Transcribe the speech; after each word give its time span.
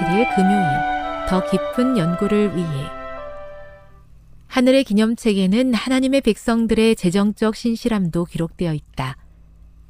27일 0.00 0.34
금요일 0.34 0.66
더 1.28 1.44
깊은 1.50 1.98
연구를 1.98 2.56
위해 2.56 2.86
하늘의 4.46 4.84
기념책에는 4.84 5.74
하나님의 5.74 6.22
백성들의 6.22 6.96
재정적 6.96 7.54
신실함도 7.54 8.24
기록되어 8.24 8.74
있다. 8.74 9.16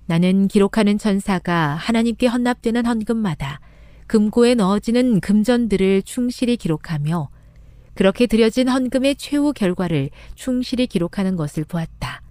나는 0.07 0.49
기록하는 0.49 0.99
천사가 0.99 1.75
하나님께 1.77 2.27
헌납되는 2.27 2.85
헌금마다 2.85 3.61
금고에 4.07 4.55
넣어지는 4.55 5.21
금전들을 5.21 6.03
충실히 6.03 6.57
기록하며 6.57 7.31
그렇게 7.95 8.27
드려진 8.27 8.69
헌금의 8.69 9.17
최후 9.17 9.53
결과를 9.53 10.11
충실히 10.35 10.87
기록하는 10.87 11.37
것을 11.37 11.65
보았다. 11.65 12.23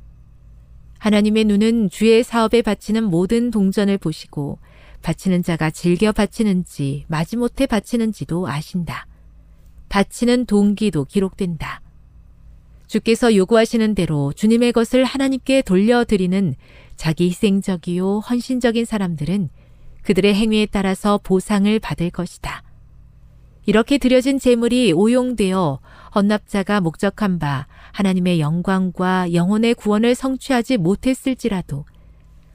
하나님의 0.99 1.45
눈은 1.45 1.89
주의 1.89 2.23
사업에 2.23 2.61
바치는 2.61 3.05
모든 3.05 3.49
동전을 3.49 3.97
보시고 3.97 4.59
바치는 5.01 5.43
자가 5.43 5.69
즐겨 5.69 6.11
바치는지 6.11 7.05
마지못해 7.07 7.65
바치는지도 7.65 8.47
아신다. 8.47 9.07
바치는 9.89 10.45
동기도 10.45 11.05
기록된다. 11.05 11.81
주께서 12.87 13.35
요구하시는 13.35 13.95
대로 13.95 14.33
주님의 14.33 14.73
것을 14.73 15.03
하나님께 15.03 15.61
돌려드리는 15.61 16.55
자기 16.95 17.27
희생적이요 17.27 18.19
헌신적인 18.19 18.85
사람들은 18.85 19.49
그들의 20.01 20.33
행위에 20.33 20.65
따라서 20.65 21.19
보상을 21.23 21.79
받을 21.79 22.09
것이다. 22.09 22.63
이렇게 23.65 23.99
드려진 23.99 24.39
재물이 24.39 24.93
오용되어 24.93 25.79
헌납자가 26.15 26.81
목적한 26.81 27.37
바 27.37 27.67
하나님의 27.91 28.39
영광과 28.39 29.33
영혼의 29.33 29.75
구원을 29.75 30.15
성취하지 30.15 30.77
못했을지라도 30.77 31.85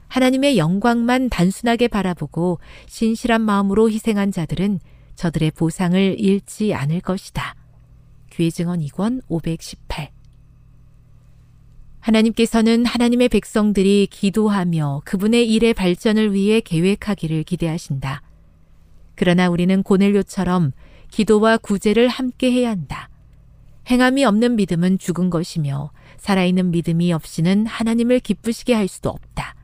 하나님의 0.07 0.57
영광만 0.57 1.29
단순하게 1.29 1.87
바라보고 1.87 2.59
신실한 2.87 3.41
마음으로 3.41 3.89
희생한 3.89 4.31
자들은 4.31 4.79
저들의 5.15 5.51
보상을 5.51 6.19
잃지 6.19 6.73
않을 6.73 7.01
것이다. 7.01 7.55
귀의 8.31 8.51
증언 8.51 8.79
2권 8.79 9.21
518 9.27 10.11
하나님께서는 12.01 12.85
하나님의 12.85 13.29
백성들이 13.29 14.07
기도하며 14.11 15.01
그분의 15.05 15.49
일의 15.51 15.73
발전을 15.73 16.33
위해 16.33 16.59
계획하기를 16.61 17.43
기대하신다. 17.43 18.21
그러나 19.15 19.49
우리는 19.49 19.81
고넬료처럼 19.81 20.73
기도와 21.09 21.57
구제를 21.57 22.07
함께 22.07 22.51
해야 22.51 22.69
한다. 22.69 23.09
행함이 23.89 24.23
없는 24.25 24.55
믿음은 24.55 24.99
죽은 24.99 25.29
것이며 25.29 25.91
살아있는 26.17 26.71
믿음이 26.71 27.11
없이는 27.13 27.65
하나님을 27.65 28.19
기쁘시게 28.19 28.73
할 28.73 28.87
수도 28.87 29.09
없다. 29.09 29.54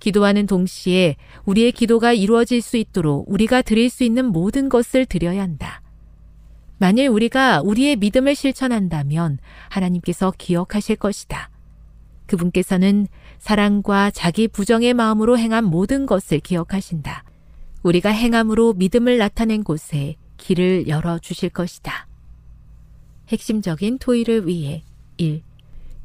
기도하는 0.00 0.46
동시에 0.46 1.16
우리의 1.44 1.72
기도가 1.72 2.12
이루어질 2.12 2.60
수 2.62 2.76
있도록 2.76 3.30
우리가 3.30 3.62
드릴 3.62 3.90
수 3.90 4.02
있는 4.02 4.24
모든 4.26 4.68
것을 4.68 5.06
드려야 5.06 5.42
한다. 5.42 5.82
만일 6.78 7.08
우리가 7.08 7.60
우리의 7.60 7.96
믿음을 7.96 8.34
실천한다면 8.34 9.38
하나님께서 9.68 10.32
기억하실 10.36 10.96
것이다. 10.96 11.50
그분께서는 12.26 13.06
사랑과 13.38 14.10
자기 14.10 14.48
부정의 14.48 14.94
마음으로 14.94 15.36
행한 15.36 15.64
모든 15.64 16.06
것을 16.06 16.40
기억하신다. 16.40 17.24
우리가 17.82 18.10
행함으로 18.10 18.74
믿음을 18.74 19.18
나타낸 19.18 19.62
곳에 19.62 20.16
길을 20.38 20.88
열어 20.88 21.18
주실 21.18 21.50
것이다. 21.50 22.06
핵심적인 23.28 23.98
토의를 23.98 24.46
위해 24.46 24.82
1. 25.18 25.42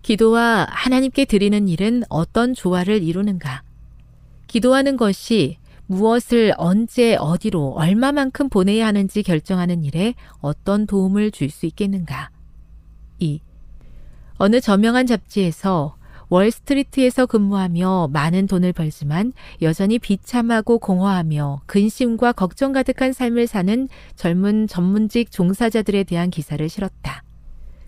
기도와 0.01 0.67
하나님께 0.69 1.25
드리는 1.25 1.67
일은 1.67 2.03
어떤 2.09 2.53
조화를 2.53 3.01
이루는가? 3.01 3.63
기도하는 4.47 4.97
것이 4.97 5.57
무엇을 5.87 6.53
언제 6.57 7.15
어디로 7.15 7.73
얼마만큼 7.73 8.49
보내야 8.49 8.87
하는지 8.87 9.21
결정하는 9.23 9.83
일에 9.83 10.15
어떤 10.39 10.87
도움을 10.87 11.31
줄 11.31 11.49
수 11.49 11.65
있겠는가? 11.65 12.31
2. 13.19 13.39
어느 14.37 14.59
저명한 14.59 15.05
잡지에서 15.05 15.95
월스트리트에서 16.29 17.27
근무하며 17.27 18.09
많은 18.11 18.47
돈을 18.47 18.73
벌지만 18.73 19.31
여전히 19.61 19.99
비참하고 19.99 20.79
공허하며 20.79 21.61
근심과 21.67 22.33
걱정 22.33 22.73
가득한 22.73 23.13
삶을 23.13 23.45
사는 23.45 23.87
젊은 24.15 24.67
전문직 24.67 25.31
종사자들에 25.31 26.03
대한 26.03 26.31
기사를 26.31 26.67
실었다. 26.67 27.23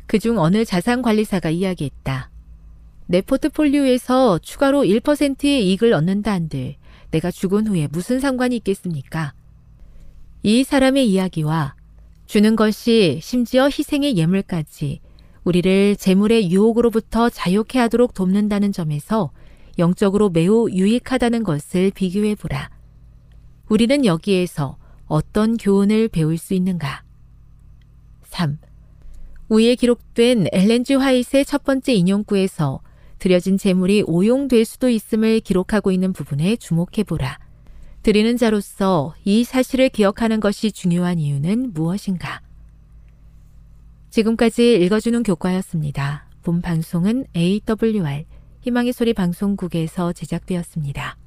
그중 0.06 0.38
어느 0.38 0.64
자산관리사가 0.64 1.50
이야기했다. 1.50 2.30
내 3.08 3.22
포트폴리오에서 3.22 4.40
추가로 4.40 4.84
1%의 4.84 5.66
이익을 5.66 5.94
얻는다 5.94 6.34
한들 6.34 6.76
내가 7.12 7.32
죽은 7.32 7.68
후에 7.68 7.88
무슨 7.90 8.20
상관이 8.20 8.58
있겠습니까? 8.58 9.34
이 10.44 10.64
사람의 10.64 11.10
이야기와 11.10 11.76
주는 12.26 12.58
것이 12.58 13.20
심지어 13.22 13.66
희생의 13.66 14.18
예물까지 14.18 15.00
우리를 15.46 15.96
재물의 15.96 16.52
유혹으로부터 16.52 17.30
자유케 17.30 17.80
하도록 17.80 18.14
돕는다는 18.14 18.74
점에서 18.74 19.32
영적으로 19.80 20.30
매우 20.30 20.70
유익하다는 20.70 21.44
것을 21.44 21.92
비교해 21.92 22.36
보라. 22.36 22.70
우리는 23.70 24.04
여기에서 24.06 24.78
어떤 25.06 25.56
교훈을 25.56 26.10
배울 26.10 26.38
수 26.38 26.54
있는가? 26.54 27.04
3. 28.24 28.58
위에 29.50 29.76
기록된 29.76 30.48
엘렌지 30.52 30.96
화이트의 30.96 31.46
첫 31.46 31.64
번째 31.64 31.94
인용구에서 31.94 32.82
드려진 33.20 33.58
재물이 33.58 34.04
오용될 34.06 34.66
수도 34.66 34.90
있음을 34.90 35.40
기록하고 35.40 35.92
있는 35.92 36.14
부분에 36.14 36.56
주목해 36.56 37.04
보라. 37.06 37.40
드리는 38.04 38.38
자로서 38.38 39.16
이 39.26 39.44
사실을 39.44 39.90
기억하는 39.90 40.40
것이 40.40 40.72
중요한 40.72 41.20
이유는 41.20 41.74
무엇인가? 41.74 42.42
지금까지 44.10 44.76
읽어주는 44.82 45.24
교과였습니다. 45.24 46.30
본 46.44 46.62
방송은 46.62 47.26
AWR 47.36 48.26
희망의 48.62 48.94
소리 48.94 49.14
방송국에서 49.14 50.14
제작되었습니다. 50.14 51.18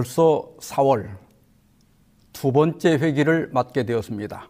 벌써 0.00 0.48
4월 0.60 1.10
두 2.32 2.52
번째 2.52 2.94
회기를 2.94 3.50
맞게 3.52 3.84
되었습니다. 3.84 4.48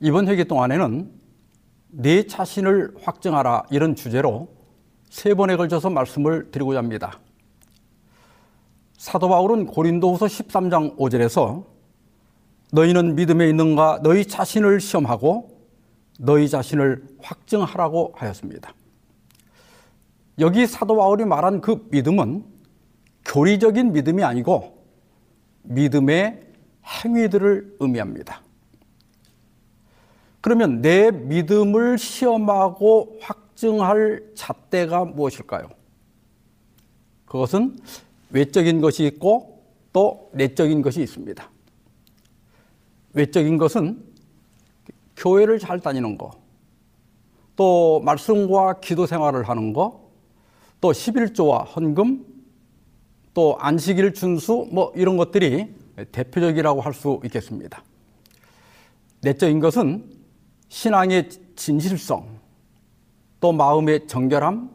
이번 0.00 0.28
회기 0.28 0.46
동안에는 0.46 1.12
내 1.88 2.26
자신을 2.26 2.94
확증하라 3.02 3.64
이런 3.70 3.94
주제로 3.94 4.48
세 5.10 5.34
번에 5.34 5.56
걸쳐서 5.56 5.90
말씀을 5.90 6.50
드리고자 6.50 6.78
합니다. 6.78 7.20
사도 8.96 9.28
바울은 9.28 9.66
고린도후서 9.66 10.24
13장 10.24 10.96
5절에서 10.96 11.66
너희는 12.72 13.14
믿음에 13.14 13.46
있는가 13.50 14.00
너희 14.02 14.24
자신을 14.24 14.80
시험하고 14.80 15.50
너희 16.18 16.48
자신을 16.48 17.04
확증하라고 17.20 18.14
하였습니다. 18.16 18.72
여기 20.38 20.66
사도 20.66 20.96
바울이 20.96 21.26
말한 21.26 21.60
그 21.60 21.86
믿음은 21.90 22.57
교리적인 23.28 23.92
믿음이 23.92 24.24
아니고 24.24 24.82
믿음의 25.62 26.42
행위들을 26.84 27.76
의미합니다. 27.78 28.42
그러면 30.40 30.80
내 30.80 31.10
믿음을 31.10 31.98
시험하고 31.98 33.18
확증할 33.20 34.24
잣대가 34.34 35.04
무엇일까요? 35.04 35.68
그것은 37.26 37.78
외적인 38.30 38.80
것이 38.80 39.04
있고 39.04 39.62
또 39.92 40.30
내적인 40.32 40.80
것이 40.80 41.02
있습니다. 41.02 41.50
외적인 43.12 43.58
것은 43.58 44.02
교회를 45.16 45.58
잘 45.58 45.80
다니는 45.80 46.16
거, 46.16 46.30
또 47.56 48.00
말씀과 48.00 48.80
기도 48.80 49.04
생활을 49.06 49.48
하는 49.48 49.72
거, 49.72 50.08
또 50.80 50.92
11조와 50.92 51.76
헌금, 51.76 52.37
또 53.34 53.56
안식일 53.58 54.14
준수 54.14 54.68
뭐 54.72 54.92
이런 54.94 55.16
것들이 55.16 55.74
대표적이라고 56.12 56.80
할 56.80 56.92
수 56.94 57.20
있겠습니다. 57.24 57.82
내적인 59.20 59.60
것은 59.60 60.04
신앙의 60.68 61.28
진실성, 61.56 62.26
또 63.40 63.52
마음의 63.52 64.06
정결함, 64.06 64.70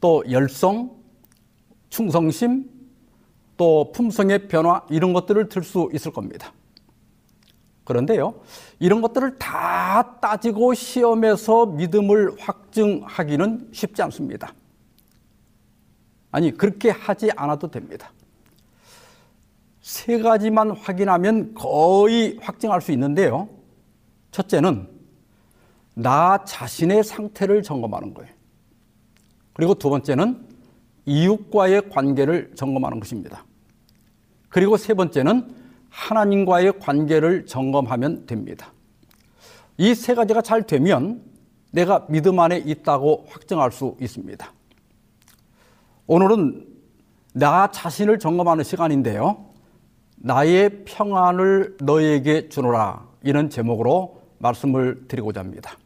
또 0.00 0.22
열성, 0.30 0.90
충성심, 1.90 2.70
또 3.56 3.92
품성의 3.92 4.48
변화 4.48 4.82
이런 4.90 5.12
것들을 5.12 5.48
들 5.48 5.62
수 5.62 5.90
있을 5.92 6.12
겁니다. 6.12 6.52
그런데요, 7.84 8.40
이런 8.78 9.02
것들을 9.02 9.38
다 9.38 10.18
따지고 10.20 10.72
시험해서 10.72 11.66
믿음을 11.66 12.34
확증하기는 12.38 13.68
쉽지 13.72 14.02
않습니다. 14.02 14.54
아니, 16.34 16.50
그렇게 16.50 16.90
하지 16.90 17.30
않아도 17.36 17.70
됩니다. 17.70 18.10
세 19.80 20.18
가지만 20.18 20.72
확인하면 20.72 21.54
거의 21.54 22.36
확증할 22.40 22.80
수 22.80 22.90
있는데요. 22.90 23.48
첫째는 24.32 24.88
나 25.94 26.44
자신의 26.44 27.04
상태를 27.04 27.62
점검하는 27.62 28.14
거예요. 28.14 28.32
그리고 29.52 29.74
두 29.74 29.90
번째는 29.90 30.44
이웃과의 31.06 31.88
관계를 31.90 32.50
점검하는 32.56 32.98
것입니다. 32.98 33.44
그리고 34.48 34.76
세 34.76 34.92
번째는 34.92 35.54
하나님과의 35.88 36.80
관계를 36.80 37.46
점검하면 37.46 38.26
됩니다. 38.26 38.72
이 39.78 39.94
세 39.94 40.16
가지가 40.16 40.42
잘 40.42 40.64
되면 40.64 41.22
내가 41.70 42.08
믿음 42.08 42.40
안에 42.40 42.58
있다고 42.58 43.26
확증할 43.28 43.70
수 43.70 43.96
있습니다. 44.00 44.53
오늘은 46.06 46.66
나 47.32 47.70
자신을 47.70 48.18
점검하는 48.18 48.62
시간인데요. 48.62 49.46
나의 50.16 50.84
평안을 50.84 51.78
너에게 51.80 52.50
주노라. 52.50 53.06
이런 53.22 53.48
제목으로 53.48 54.20
말씀을 54.38 55.08
드리고자 55.08 55.40
합니다. 55.40 55.78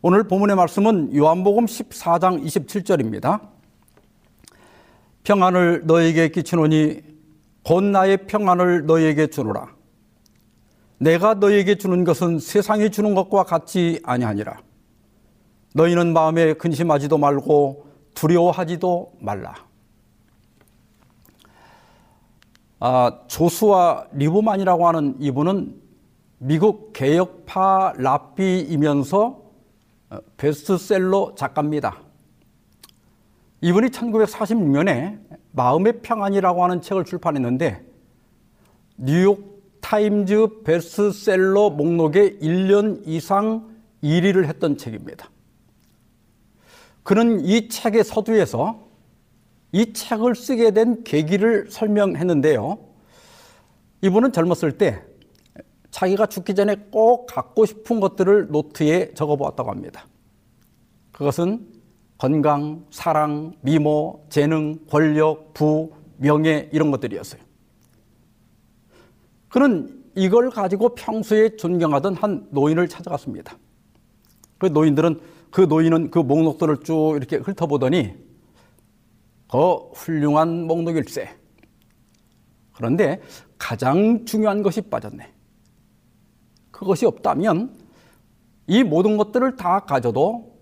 오늘 0.00 0.24
본문의 0.24 0.56
말씀은 0.56 1.14
요한복음 1.14 1.66
14장 1.66 2.44
27절입니다. 2.44 3.40
평안을 5.22 5.82
너에게 5.86 6.28
끼치노니 6.28 7.02
곧 7.62 7.84
나의 7.84 8.26
평안을 8.26 8.86
너에게 8.86 9.28
주노라. 9.28 9.68
내가 10.98 11.34
너에게 11.34 11.76
주는 11.76 12.02
것은 12.02 12.40
세상이 12.40 12.90
주는 12.90 13.14
것과 13.14 13.44
같지 13.44 14.00
아니하니라. 14.02 14.60
너희는 15.74 16.12
마음에 16.12 16.54
근심하지도 16.54 17.18
말고 17.18 17.91
두려워하지도 18.14 19.14
말라. 19.20 19.54
아, 22.80 23.20
조수아 23.28 24.06
리브만이라고 24.12 24.88
하는 24.88 25.16
이분은 25.20 25.80
미국 26.38 26.92
개혁파 26.92 27.94
랍비이면서 27.96 29.40
베스트셀러 30.36 31.34
작가입니다. 31.36 32.00
이분이 33.60 33.88
1946년에 33.88 35.20
마음의 35.52 36.02
평안이라고 36.02 36.64
하는 36.64 36.82
책을 36.82 37.04
출판했는데 37.04 37.84
뉴욕 38.96 39.62
타임즈 39.80 40.62
베스트셀러 40.64 41.70
목록에 41.70 42.38
1년 42.38 43.02
이상 43.06 43.70
1위를 44.02 44.46
했던 44.46 44.76
책입니다. 44.76 45.30
그는 47.02 47.44
이 47.44 47.68
책의 47.68 48.04
서두에서 48.04 48.88
이 49.72 49.92
책을 49.92 50.34
쓰게 50.34 50.72
된 50.72 51.02
계기를 51.02 51.70
설명했는데요. 51.70 52.78
이분은 54.02 54.32
젊었을 54.32 54.78
때 54.78 55.02
자기가 55.90 56.26
죽기 56.26 56.54
전에 56.54 56.76
꼭 56.90 57.26
갖고 57.26 57.66
싶은 57.66 58.00
것들을 58.00 58.48
노트에 58.48 59.14
적어 59.14 59.36
보았다고 59.36 59.70
합니다. 59.70 60.06
그것은 61.12 61.66
건강, 62.18 62.86
사랑, 62.90 63.54
미모, 63.62 64.24
재능, 64.28 64.78
권력, 64.88 65.54
부, 65.54 65.92
명예 66.18 66.68
이런 66.72 66.90
것들이었어요. 66.90 67.42
그는 69.48 70.02
이걸 70.14 70.50
가지고 70.50 70.94
평소에 70.94 71.56
존경하던 71.56 72.14
한 72.14 72.46
노인을 72.50 72.88
찾아갔습니다. 72.88 73.58
그 74.58 74.66
노인들은 74.66 75.20
그 75.52 75.60
노인은 75.60 76.10
그 76.10 76.18
목록들을 76.18 76.78
쭉 76.78 77.14
이렇게 77.16 77.36
훑어보더니 77.36 78.14
그 79.50 79.58
훌륭한 79.94 80.66
목록일세. 80.66 81.28
그런데 82.72 83.20
가장 83.58 84.24
중요한 84.24 84.62
것이 84.62 84.80
빠졌네. 84.80 85.30
그것이 86.70 87.04
없다면 87.04 87.78
이 88.66 88.82
모든 88.82 89.18
것들을 89.18 89.56
다 89.56 89.80
가져도 89.80 90.58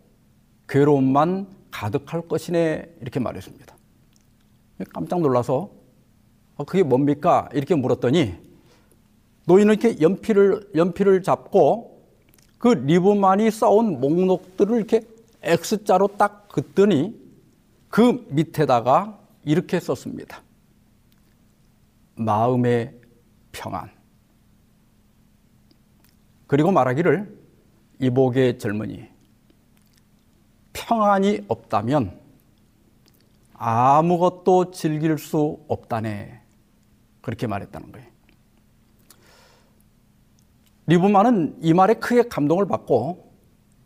괴로움만 0.68 1.46
가득할 1.70 2.26
것이네 2.26 2.96
이렇게 3.00 3.20
말했습니다. 3.20 3.76
깜짝 4.92 5.20
놀라서 5.20 5.70
어, 6.56 6.64
그게 6.64 6.82
뭡니까? 6.82 7.48
이렇게 7.54 7.76
물었더니 7.76 8.34
노인은 9.46 9.78
이렇게 9.78 10.00
연필을 10.00 10.70
연필을 10.74 11.22
잡고 11.22 11.99
그 12.60 12.68
리브만이 12.68 13.50
써온 13.50 14.00
목록들을 14.00 14.76
이렇게 14.76 15.00
X자로 15.42 16.08
딱 16.18 16.46
긋더니 16.48 17.18
그 17.88 18.26
밑에다가 18.28 19.18
이렇게 19.44 19.80
썼습니다. 19.80 20.42
마음의 22.16 22.94
평안. 23.50 23.90
그리고 26.46 26.70
말하기를 26.70 27.34
이복의 27.98 28.58
젊은이 28.58 29.08
평안이 30.74 31.46
없다면 31.48 32.20
아무것도 33.54 34.72
즐길 34.72 35.16
수 35.16 35.64
없다네. 35.66 36.42
그렇게 37.22 37.46
말했다는 37.46 37.90
거예요. 37.92 38.09
리브만은 40.90 41.58
이 41.60 41.72
말에 41.72 41.94
크게 41.94 42.24
감동을 42.24 42.66
받고 42.66 43.32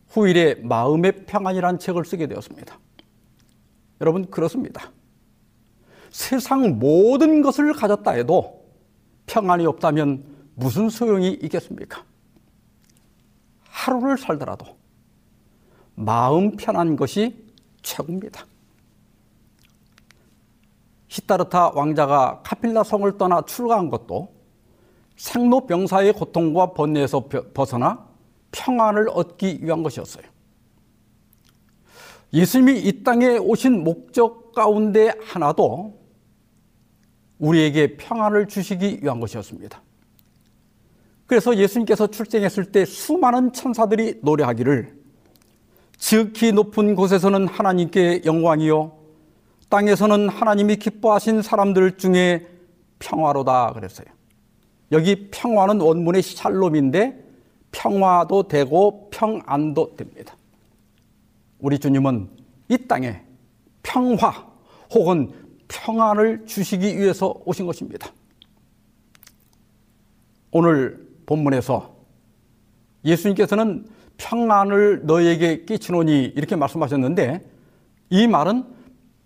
후일에 0.09 0.55
마음의 0.55 1.27
평안이라는 1.27 1.79
책을 1.79 2.07
쓰게 2.07 2.27
되었습니다. 2.29 2.79
여러분 4.01 4.31
그렇습니다. 4.31 4.91
세상 6.11 6.79
모든 6.79 7.43
것을 7.43 7.75
가졌다 7.75 8.11
해도 8.13 8.65
평안이 9.27 9.67
없다면 9.67 10.25
무슨 10.55 10.89
소용이 10.89 11.39
있겠습니까? 11.43 12.05
하루를 13.65 14.17
살더라도 14.17 14.65
마음 15.95 16.57
편한 16.57 16.97
것이 16.97 17.53
최고입니다. 17.83 18.47
히타르타 21.09 21.71
왕자가 21.71 22.41
카필라 22.45 22.83
성을 22.83 23.19
떠나 23.19 23.43
출가한 23.43 23.91
것도 23.91 24.34
생로병사의 25.17 26.13
고통과 26.15 26.73
번뇌에서 26.73 27.29
벗어나 27.55 28.07
평안을 28.53 29.09
얻기 29.11 29.61
위한 29.63 29.83
것이었어요. 29.83 30.25
예수님이 32.33 32.81
이 32.81 33.05
땅에 33.05 33.37
오신 33.39 33.85
목적 33.85 34.53
가운데 34.53 35.13
하나도 35.23 35.99
우리에게 37.39 37.97
평안을 37.97 38.49
주시기 38.49 39.01
위한 39.03 39.21
것이었습니다. 39.21 39.83
그래서 41.27 41.57
예수님께서 41.57 42.09
출생했을 42.09 42.67
때 42.67 42.85
수많은 42.85 43.53
천사들이 43.53 44.21
노래하기를 44.23 45.05
지극히 45.97 46.53
높은 46.53 46.95
곳에서는 46.95 47.49
하나님께 47.49 48.23
영광이요 48.25 48.99
땅에서는 49.69 50.29
하나님이 50.29 50.77
기뻐하신 50.77 51.43
사람들 51.43 51.97
중에 51.97 52.47
평화로다 52.99 53.73
그랬어요. 53.73 54.07
여기 54.93 55.31
평화는 55.31 55.81
원문의 55.81 56.23
샬롬인데 56.23 57.25
평화도 57.73 58.49
되고 58.49 59.11
평안도 59.11 59.97
됩니다. 59.97 60.37
우리 61.59 61.79
주님은 61.79 62.29
이 62.69 62.79
땅에 62.87 63.23
평화 63.83 64.31
혹은 64.93 65.33
평안을 65.69 66.47
주시기 66.47 66.99
위해서 66.99 67.35
오신 67.45 67.67
것입니다. 67.67 68.11
오늘 70.51 71.09
본문에서 71.27 71.95
예수님께서는 73.05 73.87
평안을 74.17 75.05
너희에게 75.05 75.65
끼치노니 75.65 76.33
이렇게 76.37 76.55
말씀하셨는데 76.55 77.45
이 78.11 78.27
말은 78.29 78.65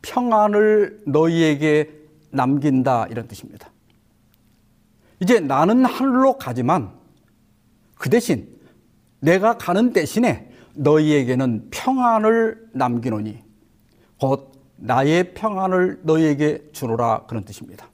평안을 0.03 1.03
너희에게 1.07 1.91
남긴다 2.31 3.09
이런 3.11 3.29
뜻입니다. 3.29 3.71
이제 5.21 5.41
나는 5.41 5.85
하늘로 5.85 6.39
가지만 6.39 6.93
그 7.97 8.09
대신 8.09 8.49
내가 9.21 9.59
가는 9.59 9.93
대신에 9.93 10.51
너희에게는 10.75 11.69
평안을 11.71 12.69
남기노니 12.73 13.43
곧 14.21 14.53
나의 14.77 15.35
평안을 15.35 16.01
너희에게 16.05 16.71
주노라 16.73 17.27
그런 17.27 17.45
뜻입니다. 17.45 17.89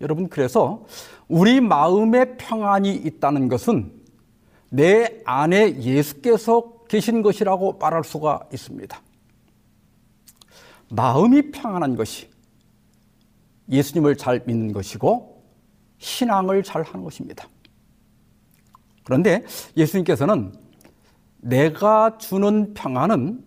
여러분 0.00 0.28
그래서 0.28 0.84
우리 1.28 1.60
마음에 1.60 2.36
평안이 2.36 2.94
있다는 2.94 3.48
것은 3.48 3.92
내 4.70 5.22
안에 5.24 5.80
예수께서 5.80 6.84
계신 6.88 7.22
것이라고 7.22 7.78
말할 7.78 8.04
수가 8.04 8.40
있습니다. 8.52 9.00
마음이 10.90 11.50
평안한 11.52 11.96
것이 11.96 12.28
예수님을 13.70 14.16
잘 14.16 14.42
믿는 14.44 14.72
것이고 14.72 15.33
신앙을 15.98 16.62
잘 16.62 16.82
하는 16.82 17.02
것입니다. 17.04 17.48
그런데 19.04 19.44
예수님께서는 19.76 20.54
내가 21.38 22.16
주는 22.18 22.72
평안은 22.74 23.44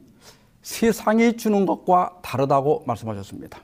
세상이 0.62 1.38
주는 1.38 1.66
것과 1.66 2.20
다르다고 2.22 2.84
말씀하셨습니다. 2.86 3.60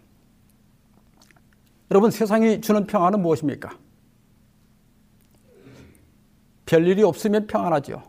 여러분, 1.92 2.10
세상이 2.10 2.62
주는 2.62 2.88
평안은 2.88 3.22
무엇입니까? 3.22 3.78
별일이 6.66 7.04
없으면 7.04 7.46
평안하죠. 7.46 8.02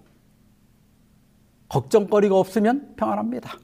걱정거리가 1.68 2.36
없으면 2.38 2.94
평안합니다. 2.96 3.58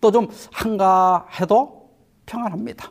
또 0.00 0.10
좀 0.10 0.28
한가해도 0.52 1.90
평안합니다. 2.26 2.90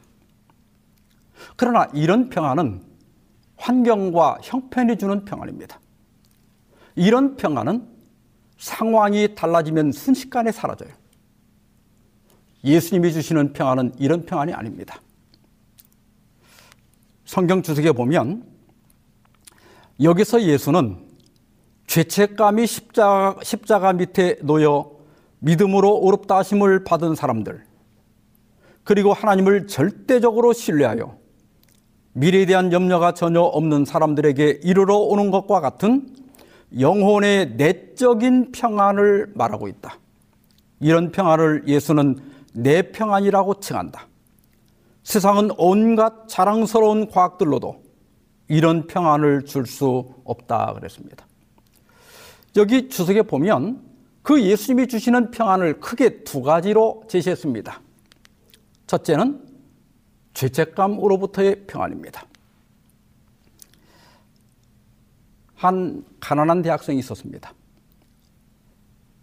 그러나 1.55 1.87
이런 1.93 2.29
평안은 2.29 2.90
환경과 3.61 4.39
형편이 4.41 4.97
주는 4.97 5.23
평안입니다. 5.23 5.79
이런 6.95 7.35
평안은 7.35 7.87
상황이 8.57 9.35
달라지면 9.35 9.91
순식간에 9.91 10.51
사라져요. 10.51 10.89
예수님이 12.63 13.13
주시는 13.13 13.53
평안은 13.53 13.93
이런 13.99 14.25
평안이 14.25 14.53
아닙니다. 14.53 14.99
성경 17.23 17.61
주석에 17.61 17.91
보면 17.91 18.45
여기서 20.01 20.41
예수는 20.41 21.07
죄책감이 21.85 22.65
십자가, 22.65 23.39
십자가 23.43 23.93
밑에 23.93 24.37
놓여 24.41 24.91
믿음으로 25.39 25.97
어렵다 25.97 26.37
하심을 26.37 26.83
받은 26.83 27.15
사람들, 27.15 27.63
그리고 28.83 29.13
하나님을 29.13 29.67
절대적으로 29.67 30.53
신뢰하여 30.53 31.20
미래에 32.13 32.45
대한 32.45 32.73
염려가 32.73 33.13
전혀 33.13 33.41
없는 33.41 33.85
사람들에게 33.85 34.61
이르러 34.63 34.97
오는 34.97 35.31
것과 35.31 35.61
같은 35.61 36.07
영혼의 36.79 37.55
내적인 37.55 38.51
평안을 38.51 39.31
말하고 39.35 39.67
있다. 39.67 39.97
이런 40.79 41.11
평안을 41.11 41.63
예수는 41.67 42.17
내 42.53 42.91
평안이라고 42.91 43.59
칭한다. 43.59 44.07
세상은 45.03 45.51
온갖 45.57 46.27
자랑스러운 46.27 47.07
과학들로도 47.09 47.81
이런 48.47 48.87
평안을 48.87 49.45
줄 49.45 49.65
수 49.65 50.13
없다 50.25 50.73
그랬습니다. 50.73 51.25
여기 52.57 52.89
주석에 52.89 53.21
보면 53.21 53.81
그 54.21 54.41
예수님이 54.41 54.87
주시는 54.87 55.31
평안을 55.31 55.79
크게 55.79 56.23
두 56.23 56.41
가지로 56.41 57.03
제시했습니다. 57.07 57.81
첫째는 58.87 59.50
죄책감으로부터의 60.33 61.65
평안입니다. 61.67 62.25
한 65.55 66.03
가난한 66.19 66.61
대학생이 66.61 66.99
있었습니다. 66.99 67.53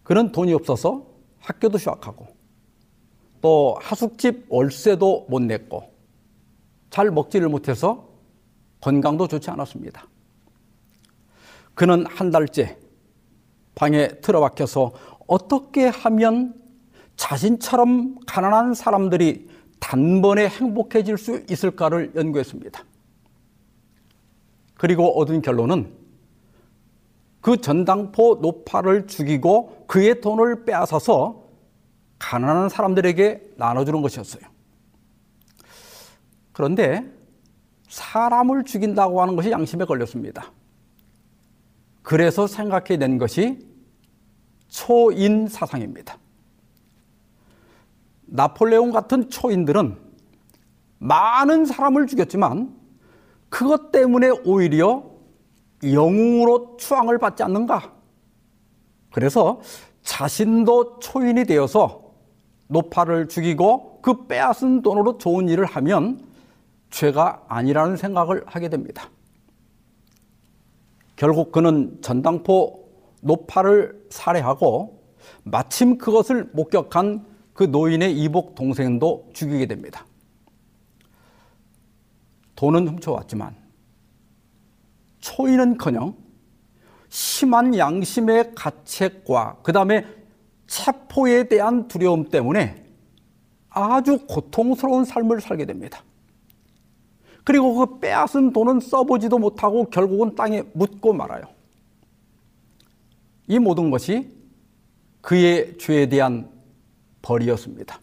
그는 0.05 0.31
돈이 0.33 0.55
없어서 0.55 1.07
학교도 1.41 1.79
휴학하고 1.79 2.29
또 3.41 3.77
하숙집 3.81 4.47
월세도 4.49 5.27
못 5.29 5.43
냈고 5.43 5.93
잘 6.91 7.11
먹지를 7.11 7.49
못해서 7.49 8.09
건강도 8.81 9.27
좋지 9.27 9.51
않았습니다. 9.51 10.07
그는 11.75 12.07
한 12.07 12.31
달째 12.31 12.79
방에 13.75 14.09
틀어박혀서 14.21 14.93
어떻게 15.27 15.87
하면 15.87 16.55
자신처럼 17.17 18.19
가난한 18.27 18.75
사람들이 18.75 19.49
단번에 19.81 20.49
행복해질 20.49 21.19
수 21.19 21.45
있을까를 21.51 22.13
연구했습니다. 22.15 22.85
그리고 24.77 25.19
얻은 25.19 25.43
결론은 25.43 25.93
그 27.41 27.61
전당포 27.61 28.39
노파를 28.43 29.07
죽이고 29.07 29.85
그의 29.87 30.21
돈을 30.21 30.65
빼앗아서 30.65 31.45
가난한 32.19 32.69
사람들에게 32.69 33.55
나눠주는 33.57 34.03
것이었어요. 34.03 34.43
그런데 36.53 37.05
사람을 37.89 38.65
죽인다고 38.65 39.23
하는 39.23 39.37
것이 39.37 39.51
양심에 39.51 39.85
걸렸습니다. 39.85 40.53
그래서 42.03 42.47
생각해낸 42.47 43.19
것이 43.19 43.67
초인 44.69 45.47
사상입니다. 45.47 46.19
나폴레옹 48.29 48.91
같은 48.91 49.31
초인들은 49.31 49.97
많은 50.99 51.65
사람을 51.65 52.07
죽였지만 52.07 52.75
그것 53.49 53.91
때문에 53.93 54.31
오히려 54.45 55.05
영웅으로 55.83 56.77
추앙을 56.79 57.19
받지 57.19 57.43
않는가? 57.43 57.93
그래서 59.11 59.61
자신도 60.03 60.99
초인이 61.01 61.45
되어서 61.45 62.13
노파를 62.69 63.29
죽이고 63.29 64.01
그 64.03 64.27
빼앗은 64.27 64.83
돈으로 64.83 65.19
좋은 65.19 65.49
일을 65.49 65.65
하면 65.65 66.21
죄가 66.91 67.45
아니라는 67.49 67.97
생각을 67.97 68.43
하게 68.47 68.69
됩니다. 68.69 69.09
결국 71.17 71.53
그는 71.53 71.99
전당포 72.01 72.89
노파를 73.23 74.07
살해하고 74.11 75.03
마침 75.43 75.99
그것을 75.99 76.49
목격한 76.53 77.25
그 77.59 77.65
노인의 77.65 78.17
이복 78.17 78.55
동생도 78.55 79.31
죽이게 79.33 79.67
됩니다. 79.67 80.07
돈은 82.55 82.87
훔쳐왔지만 82.87 83.57
초인은커녕 85.19 86.15
심한 87.09 87.77
양심의 87.77 88.53
가책과 88.55 89.57
그 89.65 89.73
다음에 89.73 90.07
체포에 90.69 91.49
대한 91.49 91.89
두려움 91.89 92.29
때문에 92.29 92.85
아주 93.71 94.25
고통스러운 94.29 95.05
삶을 95.05 95.41
살게 95.41 95.65
됩니다. 95.65 96.05
그리고 97.43 97.75
그 97.75 97.99
빼앗은 97.99 98.53
돈은 98.53 98.79
써보지도 98.79 99.37
못하고 99.37 99.87
결국은 99.87 100.37
땅에 100.37 100.63
묻고 100.75 101.13
말아요. 101.13 101.43
이 103.49 103.59
모든 103.59 103.91
것이 103.91 104.31
그의 105.23 105.77
죄에 105.79 106.09
대한 106.09 106.57
벌이었습니다. 107.23 108.01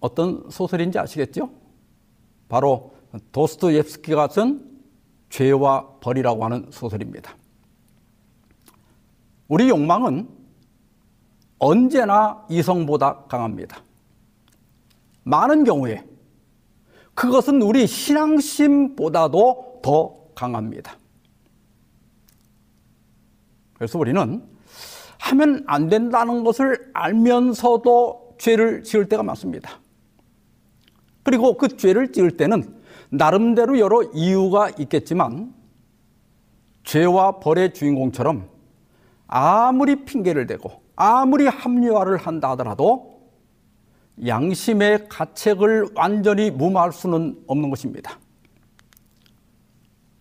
어떤 0.00 0.48
소설인지 0.50 0.98
아시겠죠? 0.98 1.50
바로 2.48 2.94
도스토옙스키가 3.32 4.28
쓴 4.28 4.64
죄와 5.30 5.98
벌이라고 6.00 6.44
하는 6.44 6.66
소설입니다. 6.70 7.36
우리 9.48 9.68
욕망은 9.68 10.28
언제나 11.58 12.44
이성보다 12.48 13.24
강합니다. 13.24 13.82
많은 15.24 15.64
경우에 15.64 16.04
그것은 17.14 17.60
우리 17.62 17.86
신앙심보다도 17.86 19.80
더 19.82 20.14
강합니다. 20.34 20.96
그래서 23.74 23.98
우리는 23.98 24.42
하면 25.18 25.64
안 25.66 25.88
된다는 25.88 26.44
것을 26.44 26.90
알면서도 26.92 28.36
죄를 28.38 28.82
지을 28.82 29.08
때가 29.08 29.22
많습니다. 29.22 29.80
그리고 31.22 31.56
그 31.56 31.76
죄를 31.76 32.12
지을 32.12 32.36
때는 32.36 32.76
나름대로 33.10 33.78
여러 33.78 34.02
이유가 34.14 34.70
있겠지만 34.78 35.54
죄와 36.84 37.40
벌의 37.40 37.74
주인공처럼 37.74 38.48
아무리 39.26 40.04
핑계를 40.04 40.46
대고 40.46 40.82
아무리 40.96 41.46
합리화를 41.46 42.16
한다 42.16 42.50
하더라도 42.50 43.18
양심의 44.26 45.08
가책을 45.08 45.90
완전히 45.94 46.50
무마할 46.50 46.92
수는 46.92 47.42
없는 47.46 47.70
것입니다. 47.70 48.18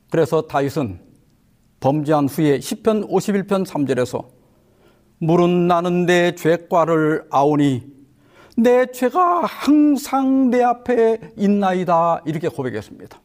그래서 0.10 0.42
다윗은 0.42 1.00
범죄한 1.80 2.28
후에 2.28 2.60
10편 2.60 3.10
51편 3.10 3.66
3절에서 3.66 4.37
물은 5.20 5.68
나는 5.68 6.06
내 6.06 6.36
죄과를 6.36 7.28
아오니 7.32 7.98
내 8.56 8.88
죄가 8.88 9.46
항상 9.46 10.50
내 10.50 10.64
앞에 10.64 11.34
있나이다. 11.38 12.24
이렇게 12.26 12.50
고백했습니다. 12.50 13.22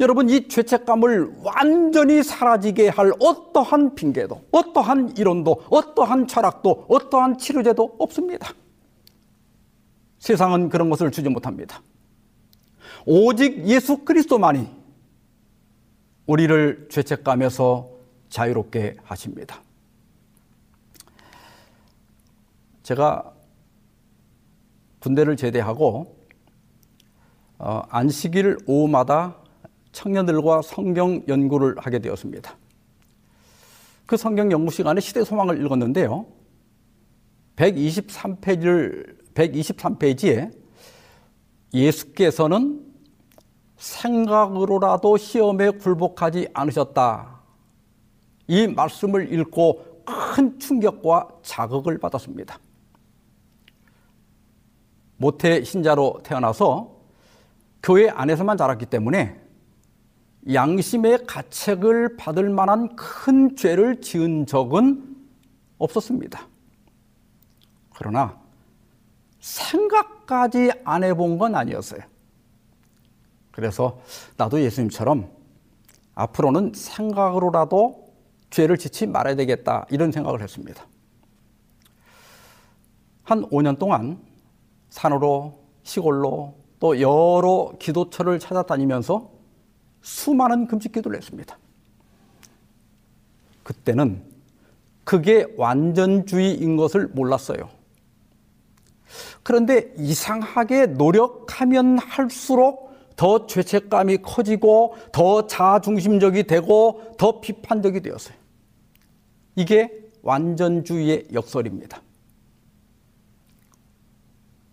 여러분, 0.00 0.30
이 0.30 0.48
죄책감을 0.48 1.42
완전히 1.42 2.22
사라지게 2.22 2.88
할 2.88 3.12
어떠한 3.20 3.94
핑계도, 3.94 4.44
어떠한 4.50 5.16
이론도, 5.16 5.64
어떠한 5.68 6.26
철학도, 6.26 6.86
어떠한 6.88 7.38
치료제도 7.38 7.96
없습니다. 7.98 8.52
세상은 10.18 10.68
그런 10.68 10.90
것을 10.90 11.10
주지 11.10 11.28
못합니다. 11.28 11.82
오직 13.04 13.66
예수 13.66 13.98
그리스도만이 13.98 14.68
우리를 16.26 16.88
죄책감에서 16.90 17.88
자유롭게 18.30 18.96
하십니다. 19.02 19.62
제가 22.90 23.32
군대를 24.98 25.36
제대하고 25.36 26.16
어, 27.58 27.82
안식일 27.88 28.58
오후마다 28.66 29.36
청년들과 29.92 30.62
성경 30.62 31.22
연구를 31.28 31.76
하게 31.78 32.00
되었습니다. 32.00 32.56
그 34.06 34.16
성경 34.16 34.50
연구 34.50 34.72
시간에 34.72 35.00
시대 35.00 35.22
소망을 35.22 35.64
읽었는데요. 35.64 36.26
123페이지를 37.54 39.34
123페이지에 39.34 40.52
예수께서는 41.72 42.92
생각으로라도 43.76 45.16
시험에 45.16 45.70
굴복하지 45.70 46.48
않으셨다. 46.52 47.40
이 48.48 48.66
말씀을 48.66 49.32
읽고 49.32 50.02
큰 50.34 50.58
충격과 50.58 51.28
자극을 51.42 51.98
받았습니다. 51.98 52.58
모태 55.20 55.62
신자로 55.64 56.20
태어나서 56.24 56.96
교회 57.82 58.08
안에서만 58.08 58.56
자랐기 58.56 58.86
때문에 58.86 59.38
양심의 60.50 61.26
가책을 61.26 62.16
받을 62.16 62.48
만한 62.48 62.96
큰 62.96 63.54
죄를 63.54 64.00
지은 64.00 64.46
적은 64.46 65.14
없었습니다. 65.76 66.48
그러나 67.94 68.40
생각까지 69.40 70.72
안 70.84 71.04
해본 71.04 71.36
건 71.36 71.54
아니었어요. 71.54 72.00
그래서 73.50 74.00
나도 74.38 74.62
예수님처럼 74.62 75.30
앞으로는 76.14 76.72
생각으로라도 76.74 78.10
죄를 78.48 78.78
짓지 78.78 79.06
말아야 79.06 79.36
되겠다 79.36 79.84
이런 79.90 80.12
생각을 80.12 80.40
했습니다. 80.40 80.86
한 83.22 83.42
5년 83.50 83.78
동안 83.78 84.29
산으로 84.90 85.58
시골로 85.82 86.54
또 86.78 87.00
여러 87.00 87.72
기도처를 87.78 88.38
찾아다니면서 88.38 89.30
수많은 90.02 90.66
금식 90.66 90.92
기도를 90.92 91.16
했습니다. 91.18 91.58
그때는 93.62 94.22
그게 95.04 95.46
완전주의인 95.56 96.76
것을 96.76 97.08
몰랐어요. 97.08 97.68
그런데 99.42 99.92
이상하게 99.96 100.86
노력하면 100.86 101.98
할수록 101.98 102.90
더 103.16 103.46
죄책감이 103.46 104.18
커지고 104.18 104.96
더 105.12 105.46
자중심적이 105.46 106.44
되고 106.44 107.14
더 107.18 107.40
비판적이 107.40 108.00
되었어요. 108.00 108.36
이게 109.56 109.90
완전주의의 110.22 111.28
역설입니다. 111.32 112.00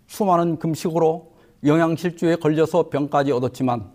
수많은 0.08 0.58
금식으로 0.58 1.36
영양실조에 1.64 2.36
걸려서 2.36 2.88
병까지 2.88 3.30
얻었지만 3.30 3.92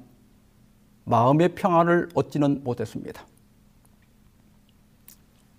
마음의 1.06 1.56
평안을 1.56 2.10
얻지는 2.14 2.64
못했습니다. 2.64 3.26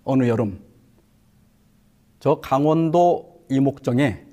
어느 0.03 0.27
여름 0.27 0.63
저 2.19 2.39
강원도 2.39 3.45
이목정에 3.49 4.25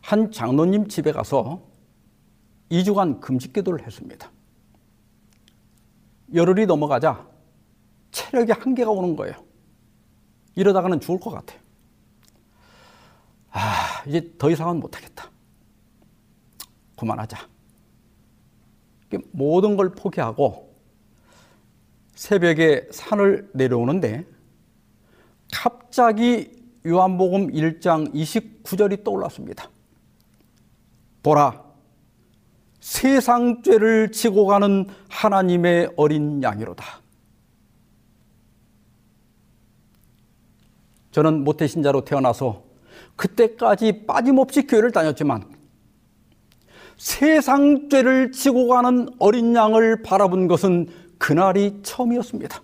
한 0.00 0.30
장로님 0.32 0.88
집에 0.88 1.12
가서 1.12 1.60
2주간 2.70 3.20
금식 3.20 3.52
기도를 3.52 3.84
했습니다. 3.84 4.30
열흘이 6.32 6.66
넘어가자 6.66 7.26
체력이 8.12 8.52
한계가 8.52 8.90
오는 8.90 9.16
거예요. 9.16 9.34
이러다가는 10.54 11.00
죽을 11.00 11.18
것 11.18 11.30
같아요. 11.30 11.60
아, 13.50 14.04
이제 14.06 14.32
더 14.38 14.50
이상은 14.50 14.78
못하겠다. 14.78 15.29
그만하자. 17.00 17.48
모든 19.32 19.76
걸 19.76 19.92
포기하고 19.94 20.76
새벽에 22.14 22.86
산을 22.92 23.50
내려오는데 23.54 24.26
갑자기 25.50 26.62
요한복음 26.86 27.48
1장 27.52 28.12
29절이 28.14 29.02
떠올랐습니다. 29.02 29.70
보라, 31.22 31.64
세상 32.80 33.62
죄를 33.62 34.12
지고 34.12 34.46
가는 34.46 34.86
하나님의 35.08 35.94
어린 35.96 36.42
양이로다. 36.42 36.84
저는 41.12 41.44
모태신자로 41.44 42.04
태어나서 42.04 42.62
그때까지 43.16 44.06
빠짐없이 44.06 44.66
교회를 44.66 44.92
다녔지만 44.92 45.59
세상 47.00 47.88
죄를 47.88 48.30
지고 48.30 48.68
가는 48.68 49.08
어린 49.18 49.56
양을 49.56 50.02
바라본 50.02 50.48
것은 50.48 50.86
그날이 51.16 51.80
처음이었습니다. 51.82 52.62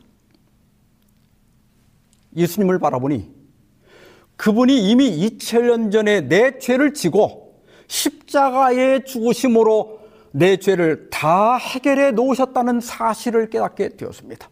예수님을 2.37 2.79
바라보니 2.79 3.35
그분이 4.37 4.91
이미 4.91 5.11
2000년 5.27 5.91
전에 5.91 6.29
내 6.29 6.59
죄를 6.59 6.93
지고 6.93 7.65
십자가의 7.89 9.07
죽으심으로 9.07 10.01
내 10.33 10.59
죄를 10.59 11.09
다 11.09 11.57
해결해 11.57 12.11
놓으셨다는 12.11 12.81
사실을 12.81 13.49
깨닫게 13.49 13.97
되었습니다. 13.97 14.51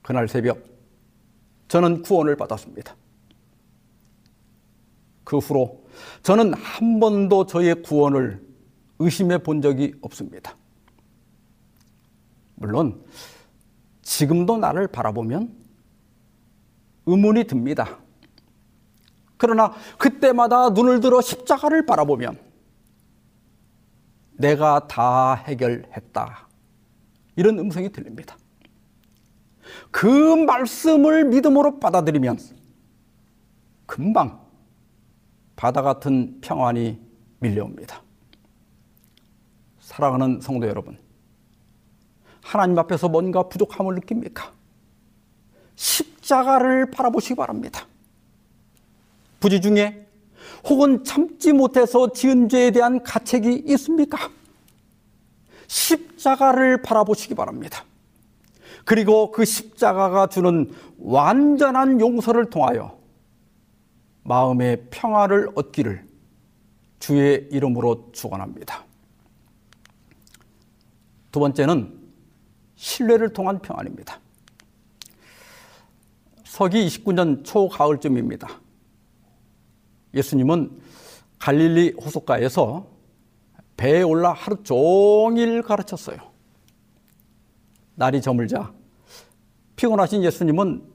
그날 0.00 0.28
새벽 0.28 0.62
저는 1.68 2.00
구원을 2.00 2.36
받았습니다. 2.36 2.96
그 5.24 5.36
후로 5.36 5.79
저는 6.22 6.54
한 6.54 7.00
번도 7.00 7.46
저의 7.46 7.82
구원을 7.82 8.44
의심해 8.98 9.38
본 9.38 9.62
적이 9.62 9.94
없습니다. 10.02 10.54
물론 12.54 13.02
지금도 14.02 14.58
나를 14.58 14.86
바라보면 14.88 15.54
의문이 17.06 17.44
듭니다. 17.44 17.98
그러나 19.36 19.72
그때마다 19.96 20.70
눈을 20.70 21.00
들어 21.00 21.20
십자가를 21.20 21.86
바라보면 21.86 22.38
내가 24.32 24.86
다 24.86 25.34
해결했다. 25.34 26.48
이런 27.36 27.58
음성이 27.58 27.90
들립니다. 27.90 28.36
그 29.90 30.06
말씀을 30.06 31.24
믿음으로 31.24 31.80
받아들이면 31.80 32.38
금방 33.86 34.40
바다 35.60 35.82
같은 35.82 36.40
평안이 36.40 36.98
밀려옵니다. 37.40 38.00
사랑하는 39.78 40.40
성도 40.40 40.66
여러분, 40.66 40.96
하나님 42.40 42.78
앞에서 42.78 43.10
뭔가 43.10 43.42
부족함을 43.42 43.96
느낍니까? 43.96 44.52
십자가를 45.76 46.90
바라보시기 46.90 47.34
바랍니다. 47.34 47.86
부지 49.38 49.60
중에 49.60 50.06
혹은 50.66 51.04
참지 51.04 51.52
못해서 51.52 52.10
지은 52.10 52.48
죄에 52.48 52.70
대한 52.70 53.02
가책이 53.02 53.64
있습니까? 53.66 54.30
십자가를 55.66 56.80
바라보시기 56.80 57.34
바랍니다. 57.34 57.84
그리고 58.86 59.30
그 59.30 59.44
십자가가 59.44 60.26
주는 60.28 60.72
완전한 60.98 62.00
용서를 62.00 62.48
통하여 62.48 62.99
마음의 64.22 64.86
평화를 64.90 65.50
얻기를 65.54 66.06
주의 66.98 67.48
이름으로 67.50 68.10
축원합니다. 68.12 68.84
두 71.32 71.40
번째는 71.40 71.98
신뢰를 72.76 73.32
통한 73.32 73.60
평안입니다. 73.60 74.20
서기 76.44 76.86
29년 76.86 77.44
초가을쯤입니다. 77.44 78.48
예수님은 80.14 80.80
갈릴리 81.38 81.94
호숫가에서 82.02 82.86
배에 83.76 84.02
올라 84.02 84.32
하루 84.32 84.62
종일 84.62 85.62
가르쳤어요. 85.62 86.18
날이 87.94 88.20
저물자 88.20 88.72
피곤하신 89.76 90.22
예수님은 90.24 90.89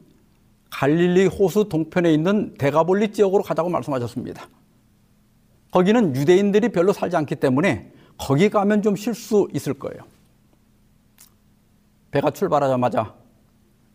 갈릴리 0.76 1.28
호수 1.28 1.70
동편에 1.70 2.14
있는 2.14 2.54
대가볼리 2.56 3.14
지역으로 3.14 3.44
가자고 3.44 3.70
말씀하셨습니다. 3.70 4.50
거기는 5.72 6.14
유대인들이 6.14 6.70
별로 6.70 6.92
살지 6.92 7.16
않기 7.16 7.38
때문에 7.38 7.94
거기 8.18 8.50
가면 8.50 8.82
좀 8.82 8.98
쉴 8.98 9.14
수 9.14 9.48
있을 9.54 9.74
거예요. 9.74 10.04
배가 12.12 12.30
출발하자마자 12.32 13.16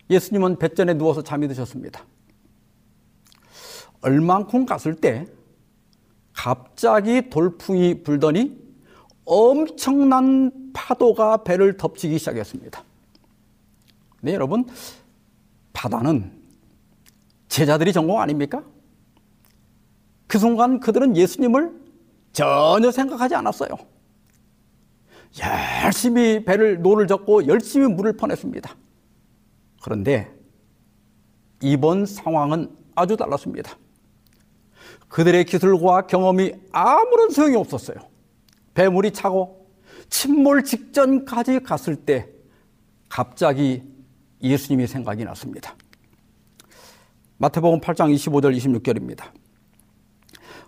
예수님은 0.09 0.59
뱃전에 0.59 0.95
누워서 0.95 1.23
잠이 1.23 1.49
드셨습니다. 1.49 2.03
얼만큼 4.01 4.65
갔을 4.65 4.95
때 4.95 5.27
갑자기 6.33 7.29
돌풍이 7.29 8.03
불더니 8.03 8.59
엄청난 9.27 10.73
파도가 10.73 11.45
배를 11.45 11.77
덮치기 11.77 12.19
시작했습니다. 12.19 12.83
네, 14.23 14.33
여러분, 14.33 14.67
바다는 15.75 16.40
제자들이 17.51 17.93
전공 17.93 18.21
아닙니까? 18.21 18.63
그 20.29 20.39
순간 20.39 20.79
그들은 20.79 21.17
예수님을 21.17 21.73
전혀 22.33 22.93
생각하지 22.93 23.35
않았어요. 23.35 23.71
열심히 25.85 26.45
배를 26.45 26.81
노를 26.81 27.09
젓고 27.09 27.49
열심히 27.49 27.89
물을 27.89 28.17
퍼냈습니다. 28.17 28.75
그런데 29.83 30.33
이번 31.61 32.07
상황은 32.07 32.75
아주 32.95 33.17
달랐습니다. 33.17 33.77
그들의 35.09 35.45
기술과 35.45 36.07
경험이 36.07 36.53
아무런 36.71 37.31
소용이 37.31 37.57
없었어요. 37.57 37.97
배물이 38.75 39.11
차고 39.11 39.69
침몰 40.09 40.63
직전까지 40.63 41.61
갔을 41.61 41.97
때 41.97 42.29
갑자기 43.09 43.83
예수님이 44.41 44.87
생각이 44.87 45.25
났습니다. 45.25 45.75
마태복음 47.41 47.81
8장 47.81 48.15
25절 48.15 48.55
26절입니다. 48.55 49.31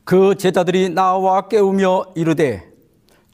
그 0.04 0.34
제자들이 0.36 0.88
나와 0.88 1.46
깨우며 1.46 2.12
이르되 2.14 2.72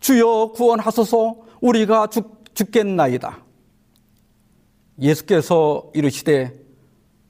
주여 0.01 0.55
구원하소서 0.57 1.37
우리가 1.61 2.09
죽, 2.09 2.45
죽겠나이다. 2.53 3.39
예수께서 5.01 5.89
이르시되 5.95 6.53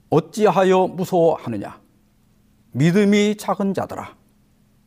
어찌하여 0.09 0.87
무서워하느냐 0.87 1.79
믿음이 2.71 3.37
작은 3.37 3.75
자들아 3.75 4.15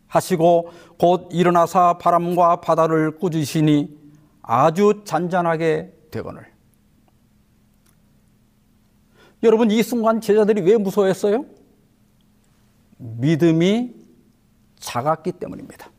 하시고 0.09 0.73
곧 0.99 1.29
일어나사 1.31 1.99
바람과 1.99 2.63
바다를 2.63 3.19
꾸짖으시니 3.19 3.97
아주 4.43 5.03
잔잔하게 5.05 5.93
되거늘 6.11 6.52
여러분 9.43 9.71
이 9.71 9.83
순간 9.83 10.21
제자들이 10.21 10.63
왜 10.63 10.77
무서워했어요? 10.77 11.45
믿음이 12.97 13.95
작았기 14.79 15.33
때문입니다. 15.33 15.91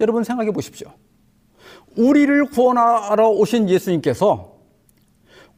여러분 0.00 0.24
생각해 0.24 0.50
보십시오. 0.52 0.92
우리를 1.96 2.46
구원하러 2.46 3.30
오신 3.30 3.68
예수님께서 3.68 4.58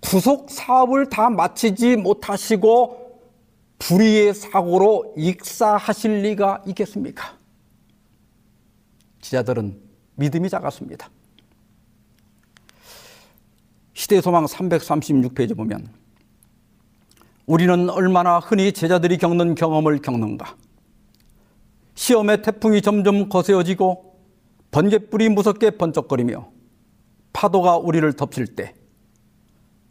구속 0.00 0.50
사업을 0.50 1.08
다 1.08 1.30
마치지 1.30 1.96
못하시고 1.96 3.20
불의의 3.78 4.34
사고로 4.34 5.14
익사하실 5.16 6.22
리가 6.22 6.62
있겠습니까? 6.66 7.36
지자들은 9.20 9.80
믿음이 10.16 10.48
작았습니다. 10.48 11.08
시대소망 13.94 14.46
336페이지 14.46 15.57
보면 15.57 15.88
우리는 17.46 17.90
얼마나 17.90 18.38
흔히 18.38 18.72
제자들이 18.72 19.18
겪는 19.18 19.55
경험을 19.55 20.00
겪는가. 20.00 20.57
시험의 21.94 22.42
태풍이 22.42 22.81
점점 22.81 23.28
거세어지고 23.28 24.16
번개불이 24.70 25.28
무섭게 25.28 25.70
번쩍거리며 25.72 26.48
파도가 27.33 27.76
우리를 27.76 28.11
덮칠 28.14 28.46
때 28.55 28.74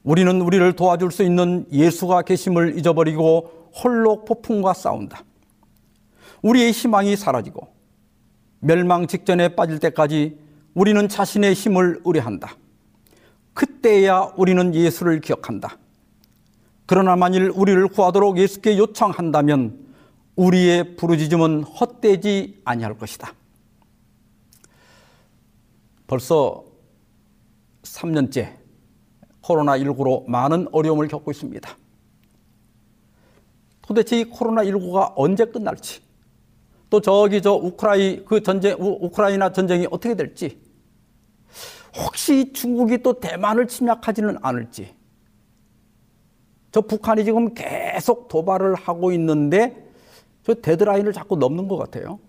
우리는 0.03 0.41
우리를 0.41 0.73
도와줄 0.73 1.11
수 1.11 1.23
있는 1.23 1.65
예수가 1.71 2.23
계심을 2.23 2.79
잊어버리고 2.79 3.69
홀로 3.83 4.25
폭풍과 4.25 4.73
싸운다. 4.73 5.23
우리의 6.41 6.71
희망이 6.71 7.15
사라지고 7.15 7.67
멸망 8.59 9.05
직전에 9.05 9.49
빠질 9.49 9.79
때까지 9.79 10.39
우리는 10.73 11.07
자신의 11.07 11.53
힘을 11.53 12.01
의뢰한다. 12.03 12.55
그때야 13.53 14.33
우리는 14.37 14.73
예수를 14.73 15.21
기억한다. 15.21 15.77
그러나 16.85 17.15
만일 17.15 17.49
우리를 17.49 17.87
구하도록 17.87 18.37
예수께 18.37 18.77
요청한다면 18.77 19.87
우리의 20.35 20.95
부르짖음은 20.95 21.63
헛되지 21.63 22.61
아니할 22.65 22.97
것이다. 22.97 23.33
벌써 26.07 26.65
3년째 27.83 28.57
코로나19로 29.41 30.27
많은 30.27 30.67
어려움을 30.71 31.07
겪고 31.07 31.31
있습니다. 31.31 31.77
도대체 33.81 34.19
이 34.19 34.25
코로나19가 34.25 35.13
언제 35.15 35.45
끝날지, 35.45 36.01
또 36.89 37.01
저기 37.01 37.41
저 37.41 37.53
우크라이 37.53 38.23
그 38.25 38.41
전쟁, 38.41 38.75
우크라이나 38.79 39.51
전쟁이 39.51 39.87
어떻게 39.89 40.15
될지, 40.15 40.59
혹시 41.95 42.53
중국이 42.53 42.99
또 42.99 43.19
대만을 43.19 43.67
침략하지는 43.67 44.37
않을지, 44.41 44.95
저 46.71 46.81
북한이 46.81 47.25
지금 47.25 47.53
계속 47.53 48.27
도발을 48.29 48.75
하고 48.75 49.11
있는데 49.11 49.91
저 50.43 50.53
데드라인을 50.53 51.13
자꾸 51.13 51.35
넘는 51.35 51.67
것 51.67 51.77
같아요. 51.77 52.19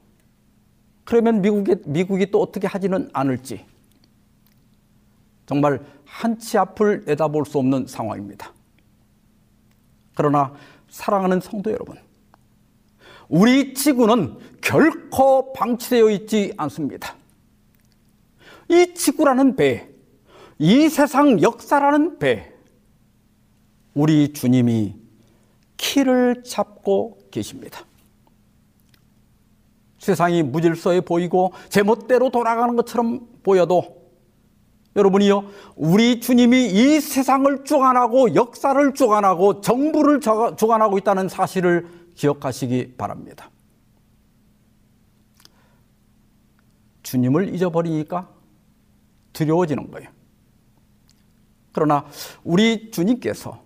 그러면 1.04 1.40
미국이, 1.40 1.76
미국이 1.86 2.30
또 2.30 2.40
어떻게 2.40 2.66
하지는 2.66 3.08
않을지. 3.12 3.64
정말 5.46 5.80
한치 6.04 6.58
앞을 6.58 7.04
내다볼 7.06 7.46
수 7.46 7.58
없는 7.58 7.86
상황입니다. 7.86 8.52
그러나 10.14 10.54
사랑하는 10.88 11.40
성도 11.40 11.70
여러분, 11.70 11.96
우리 13.28 13.74
지구는 13.74 14.38
결코 14.60 15.52
방치되어 15.52 16.10
있지 16.10 16.52
않습니다. 16.56 17.16
이 18.72 18.94
지구라는 18.94 19.54
배, 19.54 19.90
이 20.58 20.88
세상 20.88 21.42
역사라는 21.42 22.18
배, 22.18 22.54
우리 23.92 24.32
주님이 24.32 24.96
키를 25.76 26.42
잡고 26.42 27.18
계십니다. 27.30 27.84
세상이 29.98 30.42
무질서해 30.42 31.02
보이고 31.02 31.52
제멋대로 31.68 32.30
돌아가는 32.30 32.74
것처럼 32.74 33.28
보여도 33.42 34.00
여러분이요, 34.96 35.44
우리 35.76 36.20
주님이 36.20 36.66
이 36.66 37.00
세상을 37.00 37.64
주관하고 37.64 38.34
역사를 38.34 38.94
주관하고 38.94 39.60
정부를 39.60 40.20
주관하고 40.20 40.96
있다는 40.96 41.28
사실을 41.28 41.88
기억하시기 42.14 42.94
바랍니다. 42.96 43.50
주님을 47.02 47.54
잊어버리니까 47.54 48.31
두려워지는 49.32 49.90
거예요. 49.90 50.08
그러나 51.72 52.04
우리 52.44 52.90
주님께서 52.90 53.62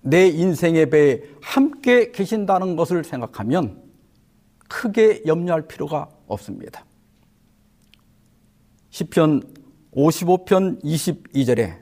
내 0.00 0.28
인생의 0.28 0.90
배에 0.90 1.22
함께 1.42 2.12
계신다는 2.12 2.76
것을 2.76 3.04
생각하면 3.04 3.82
크게 4.68 5.22
염려할 5.26 5.66
필요가 5.68 6.08
없습니다. 6.26 6.84
시편 8.90 9.42
55편 9.92 10.82
22절에 10.82 11.78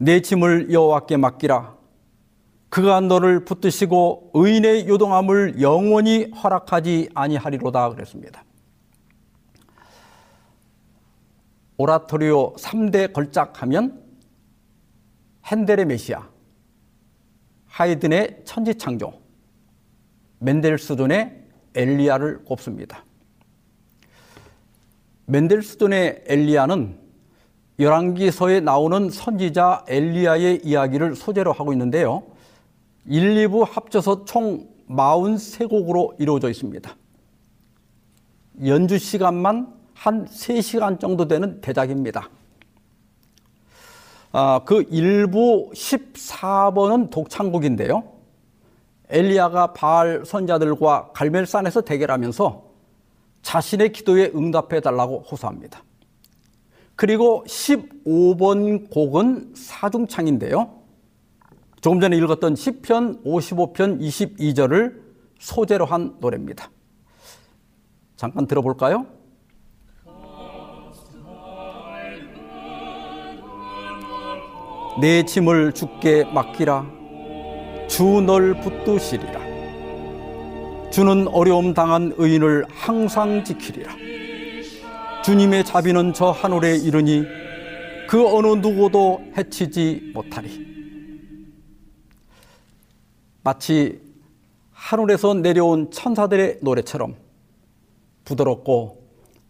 내 0.00 0.20
짐을 0.20 0.72
여호와께 0.72 1.16
맡기라 1.16 1.74
그가 2.68 3.00
너를 3.00 3.44
붙드시고 3.44 4.32
의인의 4.34 4.88
요동함을 4.88 5.60
영원히 5.60 6.24
허락하지 6.32 7.10
아니하리로다 7.14 7.90
그랬습니다. 7.90 8.44
오라토리오 11.76 12.54
3대 12.54 13.12
걸작 13.12 13.62
하면 13.62 14.02
핸델의 15.46 15.86
메시아, 15.86 16.28
하이든의 17.66 18.42
천지창조, 18.44 19.12
멘델스존의 20.38 21.42
엘리야를 21.74 22.44
꼽습니다. 22.44 23.04
멘델스존의 25.26 26.24
엘리야는 26.26 26.98
열왕기서에 27.78 28.60
나오는 28.60 29.10
선지자 29.10 29.86
엘리야의 29.88 30.60
이야기를 30.64 31.16
소재로 31.16 31.52
하고 31.52 31.72
있는데요. 31.72 32.22
1, 33.06 33.48
2부 33.48 33.68
합쳐서 33.68 34.24
총 34.24 34.68
43곡으로 34.88 36.20
이루어져 36.20 36.50
있습니다. 36.50 36.96
연주 38.64 38.98
시간만 38.98 39.74
한 39.94 40.26
3시간 40.26 41.00
정도 41.00 41.26
되는 41.26 41.60
대작입니다. 41.60 42.28
아, 44.32 44.60
그 44.64 44.84
일부 44.90 45.70
14번은 45.72 47.10
독창곡인데요. 47.10 48.02
엘리야가 49.08 49.74
바알 49.74 50.24
선자들과 50.24 51.12
갈멜산에서 51.14 51.82
대결하면서 51.82 52.64
자신의 53.42 53.92
기도에 53.92 54.32
응답해 54.34 54.80
달라고 54.80 55.20
호소합니다. 55.20 55.84
그리고 56.96 57.44
15번 57.46 58.90
곡은 58.90 59.52
사중창인데요. 59.54 60.82
조금 61.80 62.00
전에 62.00 62.16
읽었던 62.16 62.54
10편 62.54 63.24
55편 63.24 64.00
22절을 64.00 65.00
소재로 65.38 65.84
한 65.84 66.16
노래입니다. 66.20 66.70
잠깐 68.16 68.46
들어볼까요? 68.46 69.06
내 75.00 75.24
짐을 75.24 75.72
주께 75.72 76.24
맡기라. 76.24 76.86
주 77.88 78.20
널 78.20 78.54
붙드시리라. 78.60 79.40
주는 80.90 81.26
어려움 81.28 81.74
당한 81.74 82.14
의인을 82.16 82.64
항상 82.68 83.42
지키리라. 83.42 83.92
주님의 85.24 85.64
자비는 85.64 86.12
저 86.12 86.30
하늘에 86.30 86.76
이르니 86.76 87.24
그 88.08 88.24
어느 88.24 88.46
누구도 88.46 89.20
해치지 89.36 90.12
못하리. 90.14 90.64
마치 93.42 94.00
하늘에서 94.72 95.34
내려온 95.34 95.90
천사들의 95.90 96.58
노래처럼 96.62 97.16
부드럽고 98.24 99.02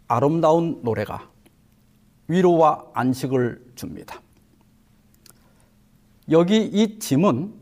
아름다운 0.07 0.79
노래가 0.81 1.29
위로와 2.27 2.85
안식을 2.93 3.73
줍니다. 3.75 4.24
여기 6.31 6.57
이 6.63 6.99
짐은 6.99 7.53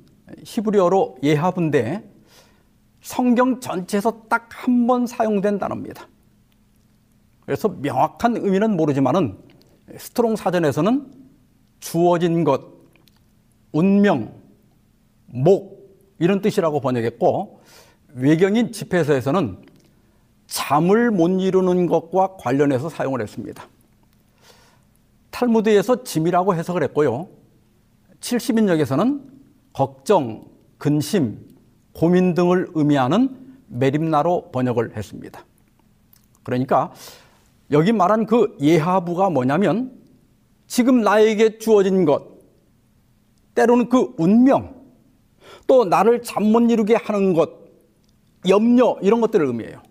히브리어로 0.43 1.17
예하브인데 1.23 2.09
성경 3.01 3.59
전체에서 3.59 4.23
딱 4.29 4.49
한 4.51 4.87
번 4.87 5.05
사용된 5.05 5.59
단어입니다. 5.59 6.07
그래서 7.41 7.67
명확한 7.67 8.37
의미는 8.37 8.77
모르지만은 8.77 9.37
스트롱 9.97 10.37
사전에서는 10.37 11.11
주어진 11.81 12.45
것, 12.45 12.61
운명, 13.73 14.33
목 15.25 15.97
이런 16.19 16.41
뜻이라고 16.41 16.79
번역했고 16.79 17.59
외경인 18.13 18.71
집회서에서는 18.71 19.57
잠을 20.47 21.11
못 21.11 21.27
이루는 21.41 21.87
것과 21.87 22.37
관련해서 22.37 22.87
사용을 22.87 23.21
했습니다. 23.21 23.67
탈무드에서 25.31 26.03
짐이라고 26.03 26.55
해석을 26.55 26.83
했고요. 26.83 27.27
70인역에서는 28.23 29.21
걱정, 29.73 30.45
근심, 30.77 31.39
고민 31.93 32.33
등을 32.33 32.69
의미하는 32.73 33.57
메림나로 33.67 34.51
번역을 34.51 34.95
했습니다. 34.95 35.45
그러니까 36.43 36.93
여기 37.71 37.91
말한 37.91 38.25
그 38.25 38.57
예하부가 38.61 39.29
뭐냐면 39.29 39.99
지금 40.67 41.01
나에게 41.01 41.57
주어진 41.57 42.05
것, 42.05 42.25
때로는 43.55 43.89
그 43.89 44.13
운명, 44.17 44.81
또 45.67 45.85
나를 45.85 46.23
잠 46.23 46.43
못 46.43 46.59
이루게 46.71 46.95
하는 46.95 47.33
것, 47.33 47.51
염려, 48.47 48.97
이런 49.01 49.21
것들을 49.21 49.45
의미해요. 49.45 49.81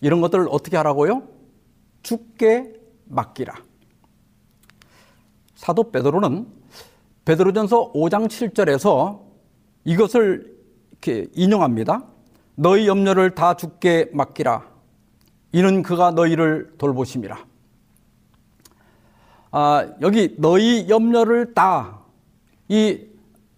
이런 0.00 0.20
것들을 0.20 0.48
어떻게 0.50 0.76
하라고요? 0.76 1.22
죽게 2.02 2.72
맡기라. 3.04 3.54
사도 5.54 5.90
베드로는 5.90 6.59
베드로전서 7.24 7.92
5장 7.92 8.28
7절에서 8.28 9.20
이것을 9.84 10.56
이렇게 10.90 11.26
인용합니다. 11.34 12.04
너희 12.54 12.86
염려를 12.86 13.34
다 13.34 13.54
죽게 13.54 14.10
맡기라. 14.12 14.68
이는 15.52 15.82
그가 15.82 16.10
너희를 16.12 16.74
돌보심이라. 16.78 17.46
아, 19.52 19.88
여기 20.00 20.34
너희 20.38 20.88
염려를 20.88 21.54
다 21.54 22.00
이 22.70 23.04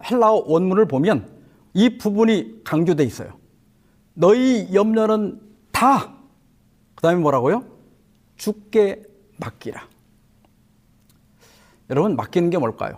헬라어 0.03 0.45
원문을 0.47 0.87
보면 0.87 1.29
이 1.75 1.97
부분이 1.99 2.63
강조돼 2.63 3.03
있어요. 3.03 3.37
너희 4.15 4.73
염려는 4.73 5.39
다 5.71 6.15
그다음에 6.95 7.21
뭐라고요? 7.21 7.63
죽게 8.35 9.03
맡기라. 9.37 9.87
여러분, 11.91 12.15
맡기는 12.15 12.49
게 12.49 12.57
뭘까요? 12.57 12.97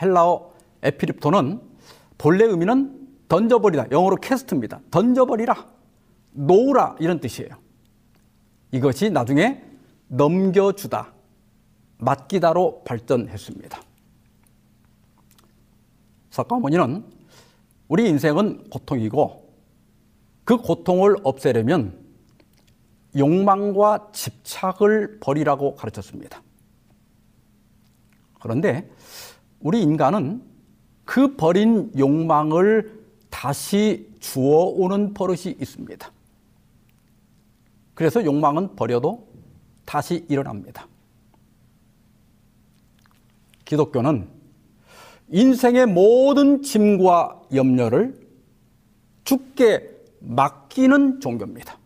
헬라어 0.00 0.52
에피립토는 0.82 1.60
본래 2.18 2.44
의미는 2.44 3.08
던져버리다. 3.28 3.90
영어로 3.90 4.16
캐스트입니다. 4.16 4.80
던져버리라. 4.90 5.66
놓으라. 6.32 6.96
이런 7.00 7.20
뜻이에요. 7.20 7.50
이것이 8.72 9.10
나중에 9.10 9.62
넘겨주다. 10.08 11.12
맡기다로 11.98 12.82
발전했습니다. 12.84 13.80
사카모니는 16.30 17.04
우리 17.88 18.08
인생은 18.08 18.70
고통이고 18.70 19.52
그 20.44 20.56
고통을 20.56 21.16
없애려면 21.22 21.98
욕망과 23.16 24.10
집착을 24.12 25.20
버리라고 25.20 25.74
가르쳤습니다. 25.74 26.42
그런데 28.40 28.90
우리 29.62 29.82
인간은 29.82 30.42
그 31.04 31.36
버린 31.36 31.90
욕망을 31.96 33.00
다시 33.30 34.08
주워오는 34.20 35.14
버릇이 35.14 35.56
있습니다. 35.60 36.12
그래서 37.94 38.24
욕망은 38.24 38.76
버려도 38.76 39.26
다시 39.84 40.24
일어납니다. 40.28 40.86
기독교는 43.64 44.28
인생의 45.28 45.86
모든 45.86 46.62
짐과 46.62 47.42
염려를 47.54 48.20
죽게 49.24 49.88
맡기는 50.20 51.20
종교입니다. 51.20 51.78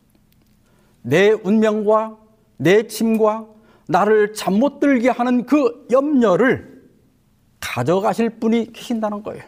내 1.02 1.30
운명과 1.30 2.18
내 2.56 2.86
짐과 2.86 3.46
나를 3.88 4.34
잠 4.34 4.54
못 4.54 4.80
들게 4.80 5.10
하는 5.10 5.46
그 5.46 5.86
염려를 5.90 6.75
가져가실 7.66 8.30
분이 8.38 8.72
계신다는 8.72 9.22
거예요. 9.22 9.42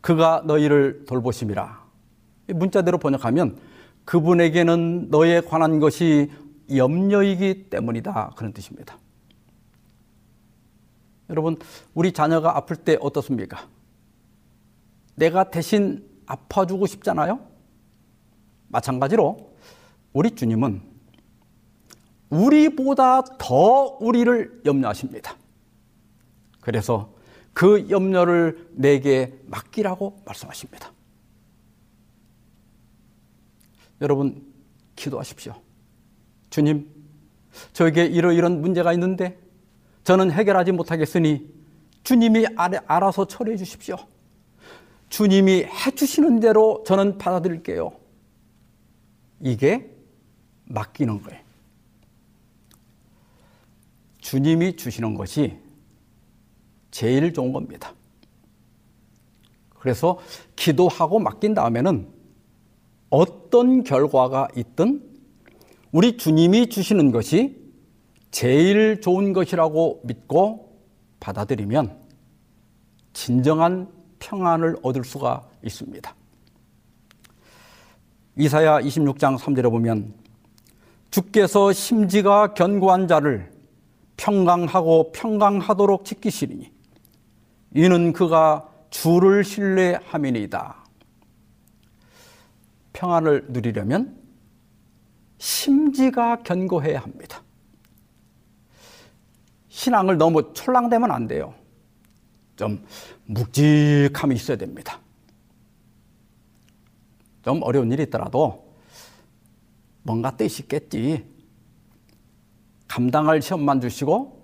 그가 0.00 0.42
너희를 0.46 1.04
돌보심이라. 1.06 1.84
문자대로 2.48 2.98
번역하면 2.98 3.58
그분에게는 4.04 5.10
너에 5.10 5.40
관한 5.40 5.78
것이 5.78 6.30
염려이기 6.74 7.68
때문이다. 7.70 8.32
그런 8.36 8.52
뜻입니다. 8.52 8.98
여러분, 11.28 11.56
우리 11.94 12.12
자녀가 12.12 12.56
아플 12.56 12.76
때 12.76 12.96
어떻습니까? 13.00 13.68
내가 15.14 15.50
대신 15.50 16.08
아파주고 16.26 16.86
싶잖아요? 16.86 17.38
마찬가지로 18.68 19.54
우리 20.12 20.34
주님은 20.34 20.80
우리보다 22.30 23.22
더 23.38 23.98
우리를 24.00 24.62
염려하십니다. 24.64 25.39
그래서 26.60 27.12
그 27.52 27.88
염려를 27.90 28.68
내게 28.72 29.38
맡기라고 29.46 30.22
말씀하십니다. 30.24 30.92
여러분, 34.00 34.42
기도하십시오. 34.96 35.54
주님, 36.48 36.88
저에게 37.72 38.06
이러이런 38.06 38.60
문제가 38.60 38.92
있는데 38.94 39.38
저는 40.04 40.30
해결하지 40.30 40.72
못하겠으니 40.72 41.52
주님이 42.02 42.46
알아서 42.56 43.26
처리해 43.26 43.56
주십시오. 43.56 43.96
주님이 45.10 45.64
해주시는 45.64 46.40
대로 46.40 46.82
저는 46.86 47.18
받아들일게요. 47.18 47.92
이게 49.40 49.90
맡기는 50.64 51.22
거예요. 51.22 51.40
주님이 54.18 54.76
주시는 54.76 55.14
것이 55.14 55.58
제일 56.90 57.32
좋은 57.32 57.52
겁니다. 57.52 57.94
그래서 59.78 60.18
기도하고 60.56 61.18
맡긴 61.18 61.54
다음에는 61.54 62.08
어떤 63.08 63.82
결과가 63.82 64.48
있든 64.56 65.02
우리 65.92 66.16
주님이 66.16 66.68
주시는 66.68 67.10
것이 67.10 67.58
제일 68.30 69.00
좋은 69.00 69.32
것이라고 69.32 70.02
믿고 70.04 70.78
받아들이면 71.18 71.98
진정한 73.12 73.88
평안을 74.20 74.76
얻을 74.82 75.04
수가 75.04 75.48
있습니다. 75.64 76.14
이사야 78.36 78.80
26장 78.80 79.36
3절에 79.36 79.70
보면 79.70 80.14
주께서 81.10 81.72
심지가 81.72 82.54
견고한 82.54 83.08
자를 83.08 83.50
평강하고 84.16 85.10
평강하도록 85.12 86.04
지키시리니 86.04 86.70
이는 87.74 88.12
그가 88.12 88.68
주를 88.90 89.44
신뢰함이니이다. 89.44 90.76
평안을 92.92 93.46
누리려면 93.48 94.18
심지가 95.38 96.42
견고해야 96.42 97.00
합니다. 97.00 97.42
신앙을 99.68 100.18
너무 100.18 100.52
촐랑대면 100.52 101.10
안 101.10 101.26
돼요. 101.26 101.54
좀 102.56 102.84
묵직함이 103.26 104.34
있어야 104.34 104.58
됩니다. 104.58 105.00
좀 107.42 107.62
어려운 107.62 107.90
일이 107.90 108.02
있더라도 108.02 108.74
뭔가 110.02 110.36
뜻이 110.36 110.62
있겠지. 110.62 111.24
감당할 112.86 113.40
시험만 113.40 113.80
주시고 113.80 114.40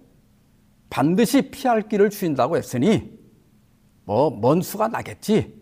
반드시 0.88 1.50
피할 1.50 1.88
길을 1.88 2.10
주신다고 2.10 2.56
했으니 2.56 3.15
뭐 4.06 4.30
먼 4.30 4.62
수가 4.62 4.88
나겠지. 4.88 5.54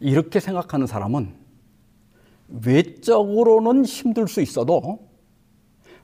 이렇게 0.00 0.40
생각하는 0.40 0.86
사람은 0.86 1.34
외적으로는 2.48 3.84
힘들 3.84 4.28
수 4.28 4.42
있어도 4.42 5.08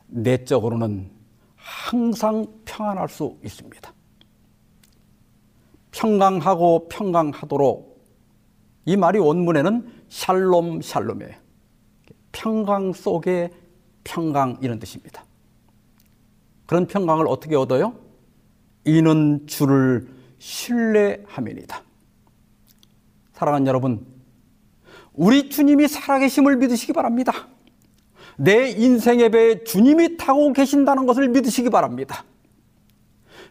내적으로는 0.06 1.10
항상 1.56 2.46
평안할 2.64 3.08
수 3.08 3.36
있습니다. 3.44 3.92
평강하고 5.90 6.88
평강하도록 6.88 7.90
이 8.86 8.96
말이 8.96 9.18
원문에는 9.18 10.04
샬롬 10.08 10.80
샬롬이에요. 10.80 11.34
평강 12.32 12.92
속에 12.92 13.50
평강 14.04 14.56
이런 14.62 14.78
뜻입니다. 14.78 15.24
그런 16.66 16.86
평강을 16.86 17.26
어떻게 17.26 17.56
얻어요? 17.56 17.94
이는 18.84 19.46
주를 19.46 20.19
신뢰함이니다. 20.40 21.82
사랑하는 23.32 23.66
여러분, 23.66 24.04
우리 25.12 25.50
주님이 25.50 25.86
살아계심을 25.86 26.56
믿으시기 26.56 26.92
바랍니다. 26.92 27.32
내 28.36 28.70
인생의 28.70 29.30
배에 29.30 29.64
주님이 29.64 30.16
타고 30.16 30.52
계신다는 30.52 31.06
것을 31.06 31.28
믿으시기 31.28 31.68
바랍니다. 31.68 32.24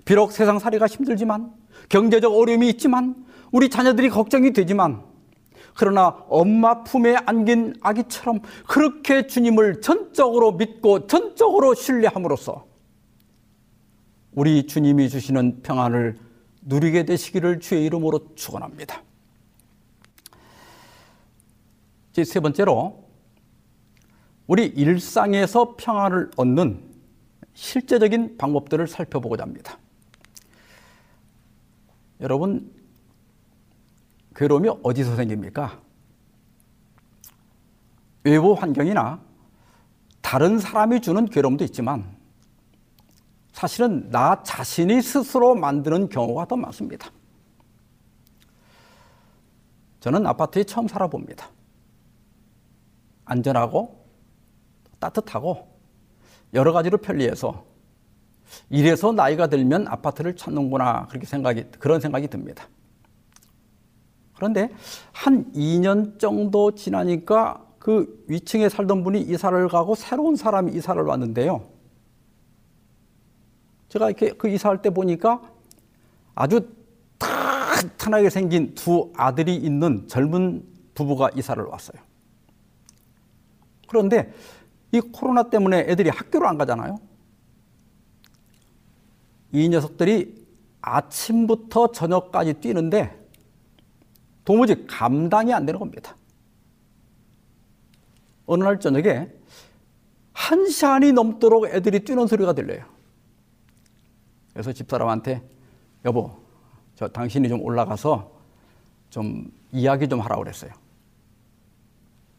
비록 0.03 0.31
세상 0.31 0.57
살이가 0.57 0.87
힘들지만 0.87 1.53
경제적 1.89 2.33
어려움이 2.33 2.67
있지만 2.69 3.25
우리 3.51 3.69
자녀들이 3.69 4.09
걱정이 4.09 4.51
되지만 4.51 5.03
그러나 5.75 6.23
엄마 6.27 6.83
품에 6.83 7.17
안긴 7.25 7.75
아기처럼 7.81 8.39
그렇게 8.67 9.27
주님을 9.27 9.81
전적으로 9.81 10.53
믿고 10.53 11.05
전적으로 11.07 11.75
신뢰함으로써 11.75 12.65
우리 14.31 14.65
주님이 14.65 15.09
주시는 15.09 15.61
평안을 15.61 16.28
누리게 16.61 17.05
되시기를 17.05 17.59
주의 17.59 17.85
이름으로 17.85 18.35
축원합니다. 18.35 19.03
세 22.25 22.39
번째로 22.41 23.07
우리 24.47 24.65
일상에서 24.65 25.75
평안을 25.77 26.31
얻는 26.35 26.83
실제적인 27.53 28.37
방법들을 28.37 28.87
살펴보고자 28.87 29.43
합니다. 29.43 29.77
여러분, 32.19 32.73
괴로움이 34.35 34.69
어디서 34.83 35.15
생깁니까? 35.15 35.79
외부 38.23 38.53
환경이나 38.53 39.21
다른 40.21 40.59
사람이 40.59 41.01
주는 41.01 41.25
괴로움도 41.25 41.63
있지만 41.65 42.18
사실은 43.59 44.09
나 44.09 44.41
자신이 44.41 45.01
스스로 45.01 45.53
만드는 45.53 46.07
경우가 46.07 46.45
더 46.45 46.55
많습니다. 46.55 47.11
저는 49.99 50.25
아파트에 50.25 50.63
처음 50.63 50.87
살아봅니다. 50.87 51.49
안전하고 53.25 54.05
따뜻하고 54.99 55.67
여러 56.53 56.71
가지로 56.71 56.99
편리해서 56.99 57.65
이래서 58.69 59.11
나이가 59.11 59.47
들면 59.47 59.89
아파트를 59.89 60.37
찾는구나 60.37 61.07
그렇게 61.07 61.25
생각이 61.25 61.65
그런 61.79 61.99
생각이 61.99 62.29
듭니다. 62.29 62.65
그런데 64.37 64.71
한 65.11 65.51
2년 65.51 66.17
정도 66.17 66.75
지나니까 66.75 67.65
그 67.77 68.23
위층에 68.29 68.69
살던 68.69 69.03
분이 69.03 69.19
이사를 69.19 69.67
가고 69.67 69.95
새로운 69.95 70.37
사람이 70.37 70.71
이사를 70.71 71.03
왔는데요. 71.03 71.78
제가 73.89 74.07
이렇게 74.09 74.31
그 74.33 74.47
이사할 74.47 74.81
때 74.81 74.89
보니까 74.89 75.41
아주 76.35 76.69
탄탄하게 77.17 78.29
생긴 78.29 78.73
두 78.75 79.11
아들이 79.15 79.55
있는 79.55 80.07
젊은 80.07 80.63
부부가 80.93 81.29
이사를 81.35 81.61
왔어요. 81.63 82.01
그런데 83.87 84.33
이 84.91 84.99
코로나 84.99 85.49
때문에 85.49 85.79
애들이 85.87 86.09
학교를 86.09 86.47
안 86.47 86.57
가잖아요. 86.57 86.99
이 89.51 89.67
녀석들이 89.69 90.47
아침부터 90.81 91.91
저녁까지 91.91 92.55
뛰는데 92.55 93.17
도무지 94.45 94.85
감당이 94.87 95.53
안 95.53 95.65
되는 95.65 95.79
겁니다. 95.79 96.15
어느 98.45 98.63
날 98.63 98.79
저녁에 98.79 99.29
한 100.33 100.67
시간이 100.67 101.11
넘도록 101.11 101.65
애들이 101.67 102.03
뛰는 102.03 102.27
소리가 102.27 102.53
들려요. 102.53 102.98
그래서 104.53 104.73
집사람한테 104.73 105.41
여보, 106.05 106.31
저 106.95 107.07
당신이 107.07 107.49
좀 107.49 107.61
올라가서 107.61 108.31
좀 109.09 109.51
이야기 109.71 110.07
좀 110.07 110.19
하라고 110.19 110.43
그랬어요. 110.43 110.71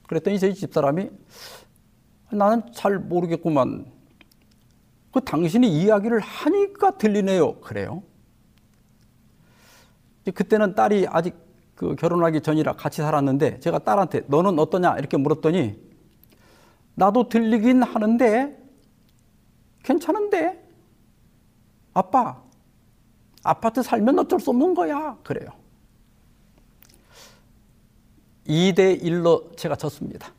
그랬더니 0.07 0.39
저희 0.39 0.55
집사람이 0.55 1.11
나는 2.33 2.63
잘 2.73 2.99
모르겠구만. 2.99 3.87
그 5.13 5.21
당신이 5.21 5.69
이야기를 5.83 6.21
하니까 6.21 6.97
들리네요. 6.99 7.61
그래요. 7.61 8.03
그때는 10.35 10.75
딸이 10.75 11.07
아직 11.09 11.35
그 11.75 11.97
결혼하기 11.97 12.43
전이라 12.43 12.75
같이 12.75 13.03
살았는데 13.03 13.61
제가 13.61 13.79
딸한테 13.79 14.25
너는 14.27 14.59
어떠냐 14.59 14.99
이렇게 14.99 15.17
물었더니 15.17 15.81
나도 16.95 17.29
들리긴 17.29 17.83
하는데 17.83 18.57
괜찮은데 19.83 20.60
아빠 21.93 22.43
아파트 23.43 23.83
살면 23.83 24.19
어쩔 24.19 24.41
수 24.41 24.51
없는 24.51 24.75
거야 24.75 25.17
그래요. 25.23 25.51
2대 28.47 29.03
1로 29.03 29.57
제가 29.57 29.77
졌습니다. 29.77 30.33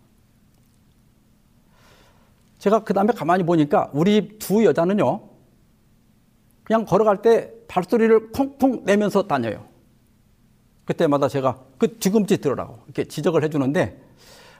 제가 2.60 2.84
그 2.84 2.94
다음에 2.94 3.14
가만히 3.14 3.44
보니까 3.44 3.90
우리 3.94 4.38
두 4.38 4.64
여자는요, 4.64 5.22
그냥 6.64 6.86
걸어갈 6.86 7.22
때 7.22 7.52
발소리를 7.68 8.32
콩콩 8.32 8.84
내면서 8.84 9.24
다녀요. 9.24 9.66
그때마다 10.86 11.28
제가 11.28 11.60
그 11.78 11.98
뒤꿈치 11.98 12.38
들으라고 12.38 12.80
이렇게 12.86 13.06
지적을 13.06 13.44
해주는데 13.44 14.00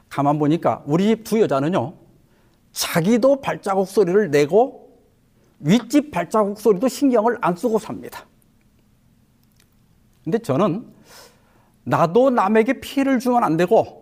가만 0.10 0.40
보니까 0.40 0.82
우리 0.88 1.24
두 1.24 1.40
여자는요, 1.42 1.94
자기도 2.72 3.42
발자국 3.42 3.88
소리를 3.88 4.32
내고 4.32 4.91
윗집 5.62 6.12
발자국 6.12 6.60
소리도 6.60 6.88
신경을 6.88 7.38
안 7.42 7.56
쓰고 7.56 7.80
삽니다. 7.80 8.26
근데 10.24 10.38
저는 10.38 10.86
나도 11.84 12.30
남에게 12.30 12.80
피해를 12.80 13.20
주면 13.20 13.44
안 13.44 13.58
되고 13.58 14.02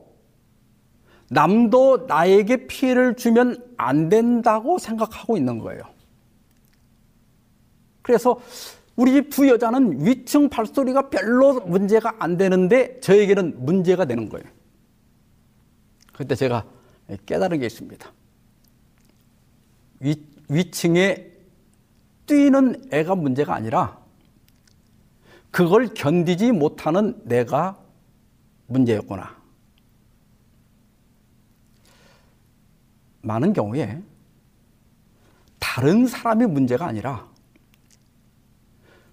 남도 1.29 2.05
나에게 2.07 2.67
피해를 2.67 3.15
주면 3.15 3.73
안 3.77 4.09
된다고 4.09 4.77
생각하고 4.77 5.37
있는 5.37 5.59
거예요. 5.59 5.81
그래서 8.01 8.39
우리 8.95 9.13
집 9.13 9.29
두 9.29 9.47
여자는 9.47 10.05
위층 10.05 10.49
발소리가 10.49 11.09
별로 11.09 11.61
문제가 11.61 12.15
안 12.19 12.35
되는데 12.35 12.99
저에게는 12.99 13.63
문제가 13.63 14.05
되는 14.05 14.27
거예요. 14.27 14.45
그때 16.11 16.35
제가 16.35 16.65
깨달은 17.25 17.59
게 17.59 17.67
있습니다. 17.67 18.11
위, 20.01 20.15
위층에 20.49 21.28
뛰는 22.29 22.89
애가 22.91 23.15
문제가 23.15 23.55
아니라 23.55 23.97
그걸 25.49 25.87
견디지 25.95 26.51
못하는 26.51 27.19
내가 27.25 27.75
문제였구나. 28.67 29.35
많은 33.23 33.51
경우에 33.53 34.01
다른 35.57 36.05
사람이 36.05 36.45
문제가 36.45 36.85
아니라 36.85 37.27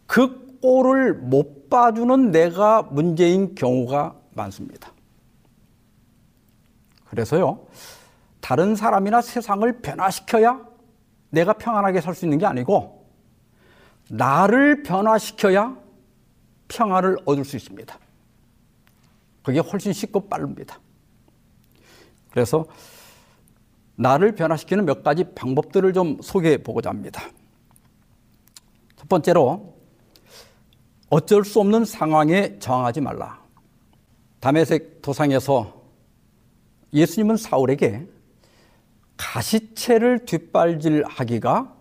그 0.06 0.58
꼴을 0.60 1.14
못 1.14 1.70
봐주는 1.70 2.30
내가 2.30 2.82
문제인 2.82 3.54
경우가 3.54 4.14
많습니다. 4.34 4.92
그래서요, 7.06 7.66
다른 8.42 8.76
사람이나 8.76 9.22
세상을 9.22 9.80
변화시켜야 9.80 10.60
내가 11.30 11.54
평안하게 11.54 12.02
살 12.02 12.14
수 12.14 12.26
있는 12.26 12.36
게 12.38 12.44
아니고, 12.44 12.95
나를 14.08 14.82
변화시켜야 14.82 15.76
평안을 16.68 17.18
얻을 17.24 17.44
수 17.44 17.56
있습니다. 17.56 17.98
그게 19.42 19.60
훨씬 19.60 19.92
쉽고 19.92 20.28
빠릅니다. 20.28 20.80
그래서 22.30 22.66
나를 23.96 24.34
변화시키는 24.34 24.84
몇 24.84 25.02
가지 25.02 25.24
방법들을 25.34 25.92
좀 25.92 26.18
소개해 26.22 26.58
보고자 26.58 26.90
합니다. 26.90 27.22
첫 28.96 29.08
번째로 29.08 29.76
어쩔 31.08 31.44
수 31.44 31.60
없는 31.60 31.84
상황에 31.84 32.58
저항하지 32.58 33.00
말라. 33.00 33.40
담에색 34.40 35.00
도상에서 35.02 35.82
예수님은 36.92 37.36
사울에게 37.36 38.06
가시채를 39.16 40.24
뒷발질하기가 40.26 41.74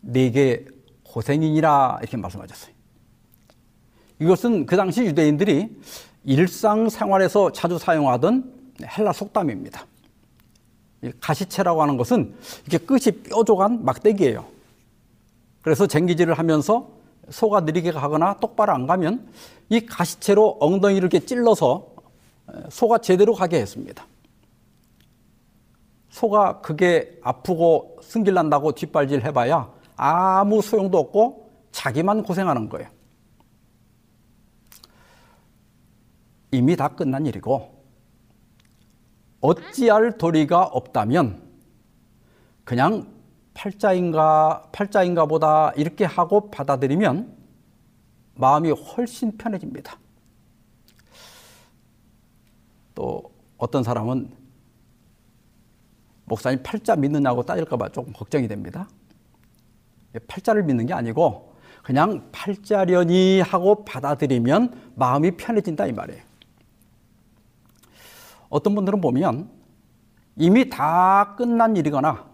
내게 0.00 0.64
고생이니라 1.10 1.98
이렇게 2.00 2.16
말씀하셨어요. 2.16 2.72
이것은 4.20 4.66
그 4.66 4.76
당시 4.76 5.02
유대인들이 5.02 5.76
일상생활에서 6.24 7.52
자주 7.52 7.78
사용하던 7.78 8.74
헬라 8.82 9.12
속담입니다. 9.12 9.86
가시채라고 11.20 11.82
하는 11.82 11.96
것은 11.96 12.34
이렇게 12.66 12.84
끝이 12.84 13.22
뾰족한 13.24 13.84
막대기예요. 13.84 14.44
그래서 15.62 15.86
쟁기질을 15.86 16.34
하면서 16.34 16.90
소가 17.30 17.60
느리게 17.60 17.92
가거나 17.92 18.34
똑바로 18.34 18.72
안 18.72 18.86
가면 18.86 19.28
이 19.68 19.86
가시채로 19.86 20.58
엉덩이를 20.60 21.08
이렇게 21.08 21.24
찔러서 21.24 21.86
소가 22.70 22.98
제대로 22.98 23.34
가게 23.34 23.58
했습니다. 23.60 24.06
소가 26.10 26.60
그게 26.60 27.18
아프고 27.22 27.98
승질난다고 28.02 28.72
뒷발질 28.72 29.24
해봐야 29.24 29.72
아무 30.02 30.62
소용도 30.62 30.96
없고 30.96 31.68
자기만 31.72 32.22
고생하는 32.22 32.70
거예요. 32.70 32.88
이미 36.52 36.74
다 36.74 36.88
끝난 36.88 37.26
일이고 37.26 37.84
어찌할 39.42 40.16
도리가 40.16 40.64
없다면 40.64 41.42
그냥 42.64 43.12
팔자인가 43.52 44.70
팔자인가 44.72 45.26
보다 45.26 45.72
이렇게 45.72 46.06
하고 46.06 46.50
받아들이면 46.50 47.36
마음이 48.36 48.70
훨씬 48.70 49.36
편해집니다. 49.36 49.98
또 52.94 53.30
어떤 53.58 53.82
사람은 53.82 54.34
목사님 56.24 56.62
팔자 56.62 56.96
믿느냐고 56.96 57.42
따질까 57.42 57.76
봐 57.76 57.90
조금 57.90 58.14
걱정이 58.14 58.48
됩니다. 58.48 58.88
팔자를 60.26 60.64
믿는 60.64 60.86
게 60.86 60.94
아니고 60.94 61.54
그냥 61.82 62.28
팔자려니 62.32 63.40
하고 63.40 63.84
받아들이면 63.84 64.92
마음이 64.94 65.32
편해진다 65.32 65.86
이 65.86 65.92
말이에요. 65.92 66.22
어떤 68.48 68.74
분들은 68.74 69.00
보면 69.00 69.48
이미 70.36 70.68
다 70.68 71.34
끝난 71.36 71.76
일이거나 71.76 72.28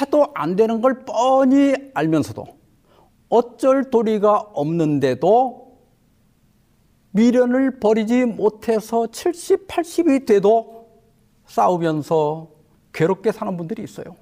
해도 0.00 0.28
안 0.34 0.56
되는 0.56 0.80
걸 0.80 1.04
뻔히 1.04 1.74
알면서도 1.94 2.46
어쩔 3.28 3.90
도리가 3.90 4.38
없는데도 4.52 5.78
미련을 7.12 7.80
버리지 7.80 8.24
못해서 8.24 9.06
70, 9.06 9.66
80이 9.66 10.26
돼도 10.26 10.88
싸우면서 11.46 12.48
괴롭게 12.92 13.32
사는 13.32 13.56
분들이 13.56 13.82
있어요. 13.82 14.16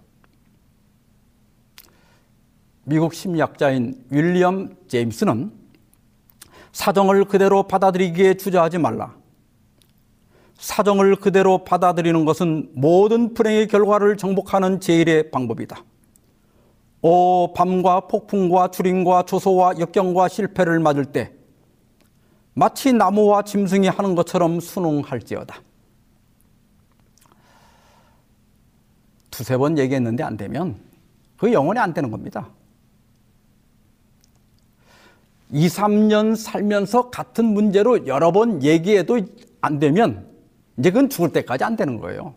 미국 2.89 3.13
심리학자인 3.13 4.03
윌리엄 4.09 4.75
제임스는 4.89 5.53
사정을 6.73 7.27
그대로 7.27 7.65
받아들이기에 7.65 8.39
주저하지 8.39 8.79
말라. 8.79 9.15
사정을 10.57 11.17
그대로 11.17 11.65
받아들이는 11.65 12.25
것은 12.25 12.71
모든 12.75 13.35
불행의 13.35 13.69
결과를 13.69 14.17
정복하는 14.17 14.81
제일의 14.81 15.31
방법이다. 15.31 15.85
오, 17.03 17.53
밤과 17.53 18.09
폭풍과 18.09 18.71
주림과 18.71 19.25
조소와 19.25 19.79
역경과 19.79 20.29
실패를 20.29 20.81
맞을 20.81 21.05
때 21.05 21.33
마치 22.55 22.95
나무와 22.95 23.43
짐승이 23.43 23.87
하는 23.87 24.15
것처럼 24.15 24.61
순응할지어다. 24.61 25.61
두세 29.31 29.59
번 29.59 29.77
얘기했는데 29.77 30.25
안 30.25 30.39
되면 30.39 30.81
그 31.37 31.53
영원히 31.53 31.81
안 31.81 31.93
되는 31.93 32.11
겁니다. 32.11 32.49
2, 35.51 35.67
3년 35.67 36.37
살면서 36.37 37.11
같은 37.11 37.45
문제로 37.47 38.07
여러 38.07 38.33
번 38.33 38.63
얘기해도 38.63 39.21
안 39.61 39.79
되면 39.79 40.29
이제 40.79 40.91
그건 40.91 41.09
죽을 41.09 41.33
때까지 41.33 41.65
안 41.65 41.77
되는 41.77 41.99
거예요. 41.99 42.35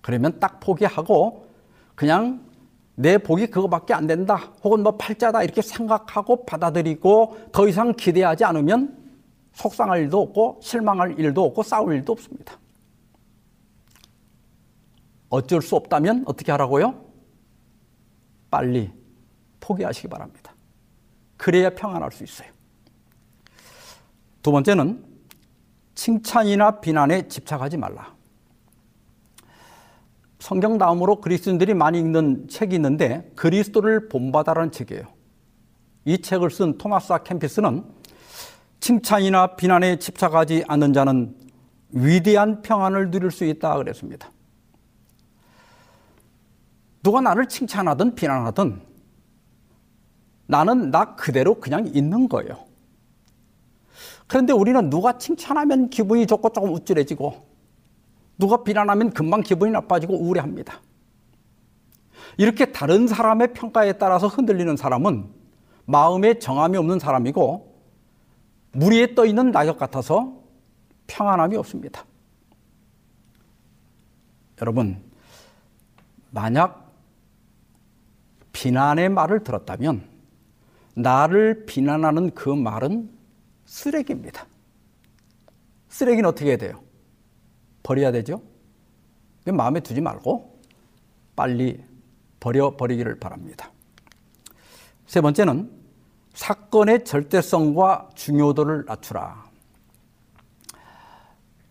그러면 0.00 0.38
딱 0.40 0.60
포기하고 0.60 1.46
그냥 1.94 2.44
내 2.96 3.16
복이 3.16 3.46
그거밖에 3.46 3.94
안 3.94 4.06
된다. 4.06 4.36
혹은 4.62 4.82
뭐 4.82 4.96
팔자다. 4.96 5.42
이렇게 5.42 5.62
생각하고 5.62 6.44
받아들이고 6.44 7.48
더 7.52 7.68
이상 7.68 7.94
기대하지 7.94 8.44
않으면 8.44 8.96
속상할 9.52 10.00
일도 10.00 10.20
없고 10.20 10.60
실망할 10.62 11.18
일도 11.18 11.44
없고 11.44 11.62
싸울 11.62 11.94
일도 11.94 12.12
없습니다. 12.12 12.58
어쩔 15.28 15.62
수 15.62 15.76
없다면 15.76 16.24
어떻게 16.26 16.50
하라고요? 16.52 16.94
빨리 18.50 18.90
포기하시기 19.60 20.08
바랍니다. 20.08 20.49
그래야 21.40 21.70
평안할 21.70 22.12
수 22.12 22.22
있어요. 22.22 22.50
두 24.42 24.52
번째는 24.52 25.02
칭찬이나 25.94 26.80
비난에 26.80 27.28
집착하지 27.28 27.78
말라. 27.78 28.14
성경 30.38 30.76
다음으로 30.76 31.22
그리스도인들이 31.22 31.72
많이 31.72 31.98
읽는 31.98 32.48
책이 32.48 32.74
있는데 32.74 33.32
그리스도를 33.36 34.10
본받아라는 34.10 34.70
책이에요. 34.70 35.04
이 36.04 36.20
책을 36.20 36.50
쓴 36.50 36.76
토마스 36.76 37.14
캠피스는 37.24 37.84
칭찬이나 38.80 39.56
비난에 39.56 39.98
집착하지 39.98 40.64
않는 40.68 40.92
자는 40.92 41.34
위대한 41.88 42.60
평안을 42.60 43.10
누릴 43.10 43.30
수 43.30 43.46
있다 43.46 43.78
그랬습니다. 43.78 44.30
누가 47.02 47.22
나를 47.22 47.46
칭찬하든 47.46 48.14
비난하든 48.14 48.89
나는 50.50 50.90
나 50.90 51.14
그대로 51.14 51.60
그냥 51.60 51.86
있는 51.86 52.28
거예요. 52.28 52.64
그런데 54.26 54.52
우리는 54.52 54.90
누가 54.90 55.16
칭찬하면 55.16 55.90
기분이 55.90 56.26
좋고 56.26 56.50
조금 56.50 56.72
우쭐해지고 56.74 57.48
누가 58.38 58.62
비난하면 58.62 59.10
금방 59.10 59.42
기분이 59.42 59.70
나빠지고 59.72 60.14
우울해합니다. 60.14 60.80
이렇게 62.36 62.72
다른 62.72 63.06
사람의 63.06 63.54
평가에 63.54 63.94
따라서 63.94 64.26
흔들리는 64.26 64.76
사람은 64.76 65.28
마음에 65.84 66.38
정함이 66.38 66.76
없는 66.76 66.98
사람이고 66.98 67.70
물 68.72 68.92
위에 68.92 69.14
떠 69.14 69.26
있는 69.26 69.50
낙엽 69.50 69.78
같아서 69.78 70.32
평안함이 71.06 71.56
없습니다. 71.56 72.04
여러분, 74.60 75.02
만약 76.30 76.92
비난의 78.52 79.08
말을 79.08 79.42
들었다면 79.42 80.09
나를 81.02 81.66
비난하는 81.66 82.30
그 82.34 82.48
말은 82.48 83.10
쓰레기입니다. 83.64 84.46
쓰레기는 85.88 86.28
어떻게 86.28 86.50
해야 86.50 86.56
돼요? 86.56 86.82
버려야 87.82 88.12
되죠? 88.12 88.42
마음에 89.46 89.80
두지 89.80 90.00
말고 90.00 90.60
빨리 91.34 91.82
버려버리기를 92.40 93.18
바랍니다. 93.18 93.70
세 95.06 95.20
번째는 95.20 95.70
사건의 96.34 97.04
절대성과 97.04 98.10
중요도를 98.14 98.84
낮추라. 98.86 99.50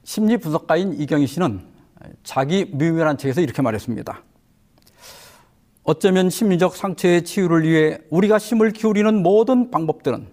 심리 0.04 0.38
분석가인 0.38 0.94
이경희 0.94 1.28
씨는 1.28 1.62
자기 2.24 2.66
묘미란 2.66 3.18
책에서 3.18 3.42
이렇게 3.42 3.62
말했습니다. 3.62 4.24
어쩌면 5.90 6.30
심리적 6.30 6.76
상처의 6.76 7.24
치유를 7.24 7.68
위해 7.68 7.98
우리가 8.12 8.38
힘을 8.38 8.74
기울이는 8.74 9.24
모든 9.24 9.72
방법들은 9.72 10.28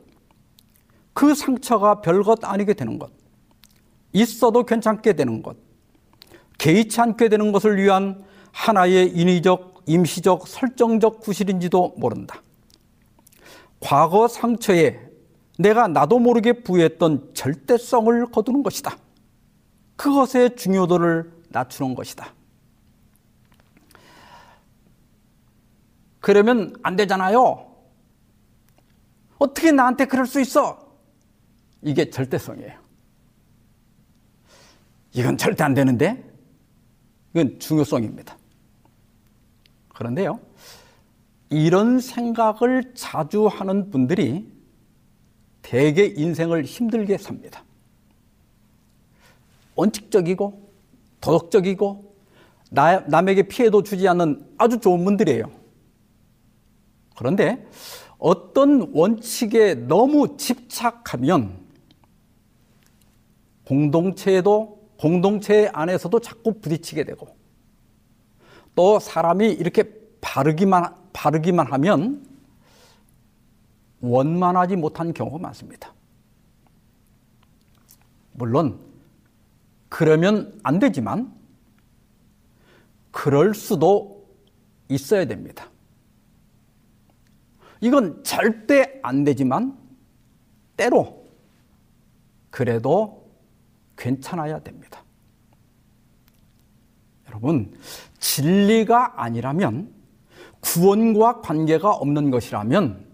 그 1.14 1.34
상처가 1.34 2.02
별것 2.02 2.44
아니게 2.44 2.74
되는 2.74 2.98
것, 2.98 3.10
있어도 4.12 4.64
괜찮게 4.64 5.14
되는 5.14 5.42
것, 5.42 5.56
개의치 6.58 7.00
않게 7.00 7.30
되는 7.30 7.52
것을 7.52 7.78
위한 7.78 8.22
하나의 8.52 9.08
인위적, 9.16 9.84
임시적, 9.86 10.46
설정적 10.46 11.20
구실인지도 11.20 11.94
모른다. 11.96 12.42
과거 13.80 14.28
상처에 14.28 15.00
내가 15.58 15.88
나도 15.88 16.18
모르게 16.18 16.52
부여했던 16.64 17.30
절대성을 17.32 18.26
거두는 18.26 18.62
것이다. 18.62 18.98
그것의 19.96 20.56
중요도를 20.56 21.32
낮추는 21.48 21.94
것이다. 21.94 22.35
그러면 26.26 26.74
안 26.82 26.96
되잖아요. 26.96 27.72
어떻게 29.38 29.70
나한테 29.70 30.06
그럴 30.06 30.26
수 30.26 30.40
있어? 30.40 30.92
이게 31.82 32.10
절대성이에요. 32.10 32.72
이건 35.12 35.38
절대 35.38 35.62
안 35.62 35.72
되는데? 35.72 36.28
이건 37.32 37.60
중요성입니다. 37.60 38.36
그런데요, 39.90 40.40
이런 41.48 42.00
생각을 42.00 42.94
자주 42.96 43.46
하는 43.46 43.92
분들이 43.92 44.52
대개 45.62 46.06
인생을 46.06 46.64
힘들게 46.64 47.18
삽니다. 47.18 47.62
원칙적이고 49.76 50.72
도덕적이고 51.20 52.16
나, 52.72 52.98
남에게 52.98 53.44
피해도 53.44 53.84
주지 53.84 54.08
않는 54.08 54.54
아주 54.58 54.80
좋은 54.80 55.04
분들이에요. 55.04 55.55
그런데 57.16 57.66
어떤 58.18 58.90
원칙에 58.92 59.74
너무 59.74 60.36
집착하면 60.36 61.58
공동체에도 63.64 64.76
공동체 64.96 65.68
안에서도 65.72 66.20
자꾸 66.20 66.60
부딪히게 66.60 67.04
되고 67.04 67.36
또 68.74 68.98
사람이 68.98 69.50
이렇게 69.52 69.84
바르기만 70.20 70.94
바르기만 71.12 71.72
하면 71.72 72.26
원만하지 74.00 74.76
못한 74.76 75.12
경우가 75.12 75.38
많습니다. 75.38 75.92
물론 78.32 78.78
그러면 79.88 80.58
안 80.62 80.78
되지만 80.78 81.34
그럴 83.10 83.54
수도 83.54 84.26
있어야 84.88 85.24
됩니다. 85.24 85.70
이건 87.80 88.22
절대 88.24 89.00
안 89.02 89.24
되지만 89.24 89.76
때로 90.76 91.26
그래도 92.50 93.30
괜찮아야 93.96 94.60
됩니다. 94.60 95.02
여러분, 97.28 97.74
진리가 98.18 99.22
아니라면 99.22 99.92
구원과 100.60 101.42
관계가 101.42 101.90
없는 101.90 102.30
것이라면 102.30 103.06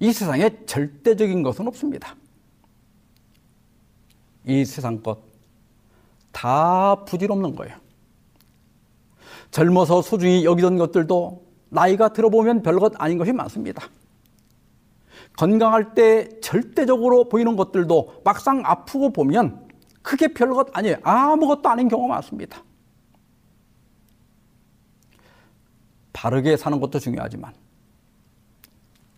이 0.00 0.12
세상에 0.12 0.64
절대적인 0.66 1.42
것은 1.42 1.66
없습니다. 1.68 2.16
이 4.44 4.64
세상 4.64 5.02
것 5.02 5.36
다 6.36 7.02
부질없는 7.06 7.56
거예요. 7.56 7.74
젊어서 9.50 10.02
소중히 10.02 10.44
여기던 10.44 10.76
것들도 10.76 11.45
나이가 11.68 12.12
들어보면 12.12 12.62
별것 12.62 12.94
아닌 12.98 13.18
것이 13.18 13.32
많습니다. 13.32 13.88
건강할 15.36 15.94
때 15.94 16.40
절대적으로 16.40 17.28
보이는 17.28 17.56
것들도 17.56 18.22
막상 18.24 18.62
아프고 18.64 19.12
보면 19.12 19.68
크게 20.02 20.28
별것 20.28 20.68
아니에요. 20.72 20.96
아무것도 21.02 21.68
아닌 21.68 21.88
경우가 21.88 22.14
많습니다. 22.14 22.62
바르게 26.12 26.56
사는 26.56 26.80
것도 26.80 26.98
중요하지만 26.98 27.52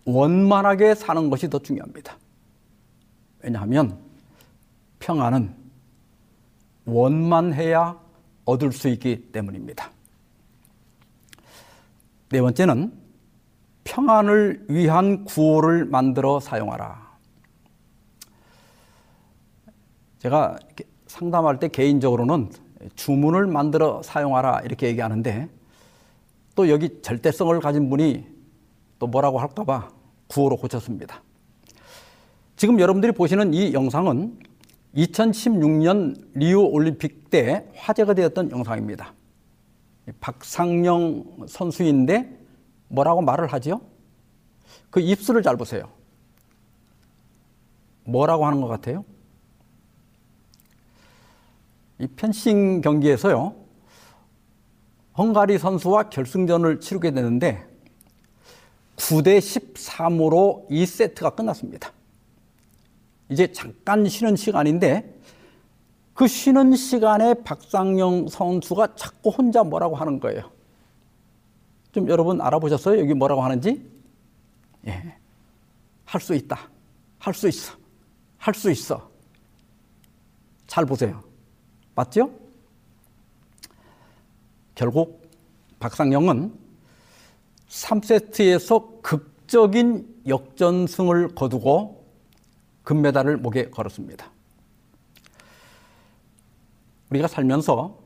원만하게 0.05 0.95
사는 0.95 1.29
것이 1.29 1.49
더 1.49 1.59
중요합니다. 1.59 2.17
왜냐하면 3.41 3.97
평안은 4.99 5.55
원만해야 6.85 7.97
얻을 8.45 8.71
수 8.71 8.89
있기 8.89 9.31
때문입니다. 9.31 9.91
네 12.31 12.41
번째는 12.41 12.93
평안을 13.85 14.67
위한 14.69 15.25
구호를 15.25 15.85
만들어 15.85 16.39
사용하라. 16.39 17.09
제가 20.19 20.59
상담할 21.07 21.59
때 21.59 21.69
개인적으로는 21.69 22.51
주문을 22.95 23.47
만들어 23.47 24.03
사용하라 24.03 24.61
이렇게 24.61 24.87
얘기하는데 24.87 25.49
또 26.55 26.69
여기 26.69 27.01
절대성을 27.01 27.59
가진 27.61 27.89
분이 27.89 28.25
또 28.99 29.07
뭐라고 29.07 29.39
할까봐 29.39 29.89
구호로 30.27 30.57
고쳤습니다. 30.57 31.23
지금 32.55 32.79
여러분들이 32.79 33.11
보시는 33.13 33.55
이 33.55 33.73
영상은 33.73 34.37
2016년 34.95 36.15
리우 36.33 36.61
올림픽 36.61 37.31
때 37.31 37.65
화제가 37.75 38.13
되었던 38.13 38.51
영상입니다. 38.51 39.13
박상영 40.19 41.45
선수인데 41.47 42.37
뭐라고 42.87 43.21
말을 43.21 43.47
하지요? 43.47 43.81
그 44.89 44.99
입술을 44.99 45.43
잘 45.43 45.57
보세요. 45.57 45.89
뭐라고 48.03 48.45
하는 48.45 48.61
것 48.61 48.67
같아요? 48.67 49.05
이 51.99 52.07
펜싱 52.07 52.81
경기에서요. 52.81 53.55
헝가리 55.17 55.57
선수와 55.59 56.09
결승전을 56.09 56.79
치르게 56.79 57.11
되는데 57.11 57.67
9대 58.95 59.39
13으로 59.39 60.67
2세트가 60.69 61.35
끝났습니다. 61.35 61.91
이제 63.29 63.51
잠깐 63.51 64.07
쉬는 64.07 64.35
시간인데 64.35 65.18
그 66.19 66.27
쉬는 66.27 66.75
시간에 66.75 67.33
박상영 67.33 68.27
선수가 68.27 68.95
자꾸 68.97 69.29
혼자 69.29 69.63
뭐라고 69.63 69.95
하는 69.95 70.19
거예요. 70.19 70.51
좀 71.93 72.09
여러분 72.09 72.41
알아보셨어요? 72.41 72.99
여기 72.99 73.13
뭐라고 73.13 73.41
하는지? 73.41 73.89
예. 74.85 75.15
할 76.03 76.19
수 76.19 76.35
있다. 76.35 76.59
할 77.19 77.33
수 77.33 77.47
있어. 77.47 77.73
할 78.37 78.53
수 78.53 78.69
있어. 78.69 79.09
잘 80.67 80.85
보세요. 80.85 81.23
맞죠? 81.95 82.29
결국 84.75 85.25
박상영은 85.79 86.53
3세트에서 87.69 89.01
극적인 89.01 90.23
역전승을 90.27 91.29
거두고 91.29 92.03
금메달을 92.83 93.37
목에 93.37 93.69
걸었습니다. 93.69 94.29
우리가 97.09 97.27
살면서 97.27 97.97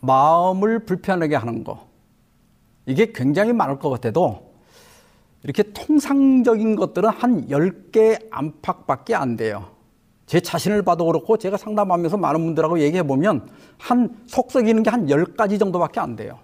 마음을 0.00 0.80
불편하게 0.80 1.36
하는 1.36 1.64
거, 1.64 1.86
이게 2.86 3.12
굉장히 3.12 3.52
많을 3.52 3.78
것 3.78 3.90
같아도 3.90 4.52
이렇게 5.44 5.62
통상적인 5.72 6.76
것들은 6.76 7.08
한 7.10 7.48
10개 7.48 8.26
안팎밖에 8.30 9.14
안 9.14 9.36
돼요. 9.36 9.70
제 10.26 10.40
자신을 10.40 10.82
봐도 10.82 11.04
그렇고 11.06 11.36
제가 11.36 11.56
상담하면서 11.56 12.16
많은 12.16 12.44
분들하고 12.44 12.80
얘기해 12.80 13.02
보면 13.02 13.48
한 13.78 14.22
속썩이는 14.26 14.82
게 14.82 14.90
한 14.90 15.06
10가지 15.06 15.58
정도밖에 15.58 16.00
안 16.00 16.16
돼요. 16.16 16.38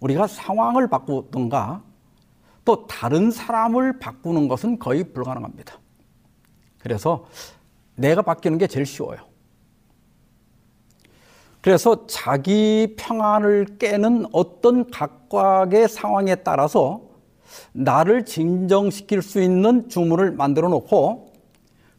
우리가 0.00 0.26
상황을 0.26 0.88
바꾸든가 0.88 1.82
또 2.64 2.86
다른 2.86 3.30
사람을 3.30 3.98
바꾸는 3.98 4.48
것은 4.48 4.78
거의 4.78 5.04
불가능합니다. 5.12 5.78
그래서 6.78 7.26
내가 7.96 8.22
바뀌는 8.22 8.58
게 8.58 8.66
제일 8.66 8.86
쉬워요. 8.86 9.18
그래서 11.60 12.06
자기 12.06 12.94
평안을 12.98 13.78
깨는 13.78 14.26
어떤 14.32 14.90
각각의 14.90 15.88
상황에 15.88 16.34
따라서 16.36 17.00
나를 17.72 18.24
진정시킬 18.26 19.22
수 19.22 19.40
있는 19.40 19.88
주문을 19.88 20.32
만들어 20.32 20.68
놓고 20.68 21.32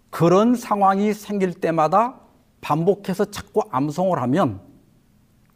그런 0.09 0.55
상황이 0.55 1.13
생길 1.13 1.53
때마다 1.53 2.19
반복해서 2.61 3.25
자꾸 3.25 3.63
암송을 3.71 4.21
하면 4.21 4.61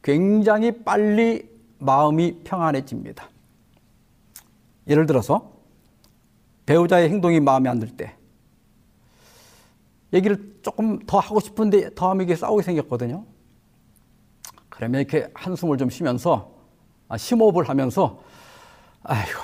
굉장히 0.02 0.84
빨리 0.84 1.50
마음이 1.78 2.40
평안해집니다. 2.44 3.30
예를 4.88 5.06
들어서 5.06 5.52
배우자의 6.66 7.10
행동이 7.10 7.40
마음에 7.40 7.70
안 7.70 7.80
들 7.80 7.96
때 7.96 8.16
얘기를 10.14 10.60
조금 10.62 11.00
더 11.06 11.20
하고 11.20 11.40
싶은데 11.40 11.94
더 11.94 12.10
하면 12.10 12.26
이게 12.26 12.36
싸우게 12.36 12.64
생겼거든요. 12.64 13.26
그러면 14.70 15.02
이렇게 15.02 15.30
한숨을 15.34 15.78
좀 15.78 15.90
쉬면서 15.90 16.54
아, 17.08 17.18
심호흡을 17.18 17.68
하면서 17.68 18.22
아이고 19.04 19.40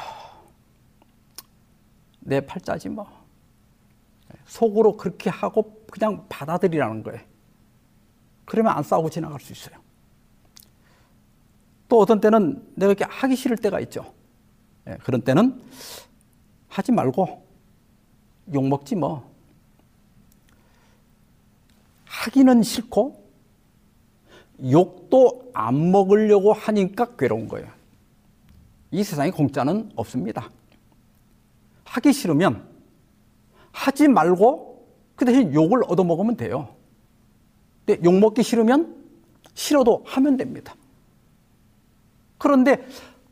내 2.19 2.41
팔자지 2.41 2.89
뭐 2.89 3.07
속으로 4.45 4.97
그렇게 4.97 5.29
하고 5.29 5.85
그냥 5.91 6.25
받아들이라는 6.29 7.03
거예요. 7.03 7.21
그러면 8.45 8.73
안 8.73 8.83
싸우고 8.83 9.09
지나갈 9.09 9.39
수 9.39 9.51
있어요. 9.51 9.77
또 11.87 11.99
어떤 11.99 12.19
때는 12.19 12.65
내가 12.75 12.91
이렇게 12.91 13.05
하기 13.05 13.35
싫을 13.35 13.57
때가 13.57 13.79
있죠. 13.81 14.13
예, 14.87 14.97
그런 15.03 15.21
때는 15.21 15.61
하지 16.67 16.91
말고 16.91 17.45
욕 18.53 18.67
먹지 18.67 18.95
뭐. 18.95 19.34
하기는 22.25 22.63
싫고 22.63 23.23
욕도 24.71 25.51
안 25.53 25.91
먹으려고 25.91 26.53
하니까 26.53 27.15
괴로운 27.17 27.47
거예요. 27.47 27.67
이 28.91 29.03
세상에 29.03 29.29
공짜는 29.29 29.91
없습니다. 29.95 30.49
하기 31.83 32.13
싫으면 32.13 32.67
하지 33.71 34.07
말고 34.07 34.87
그 35.15 35.25
대신 35.25 35.53
욕을 35.53 35.83
얻어먹으면 35.87 36.35
돼요. 36.35 36.75
근데 37.85 38.01
욕 38.03 38.17
먹기 38.17 38.41
싫으면 38.41 38.95
싫어도 39.53 40.03
하면 40.05 40.37
됩니다. 40.37 40.75
그런데 42.37 42.87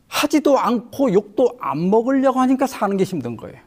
하지도 0.06 0.58
않고 0.58 1.12
욕도 1.12 1.56
안 1.60 1.90
먹으려고 1.90 2.38
하니까 2.40 2.66
사는 2.66 2.96
게 2.96 3.04
힘든 3.04 3.36
거예요. 3.36 3.60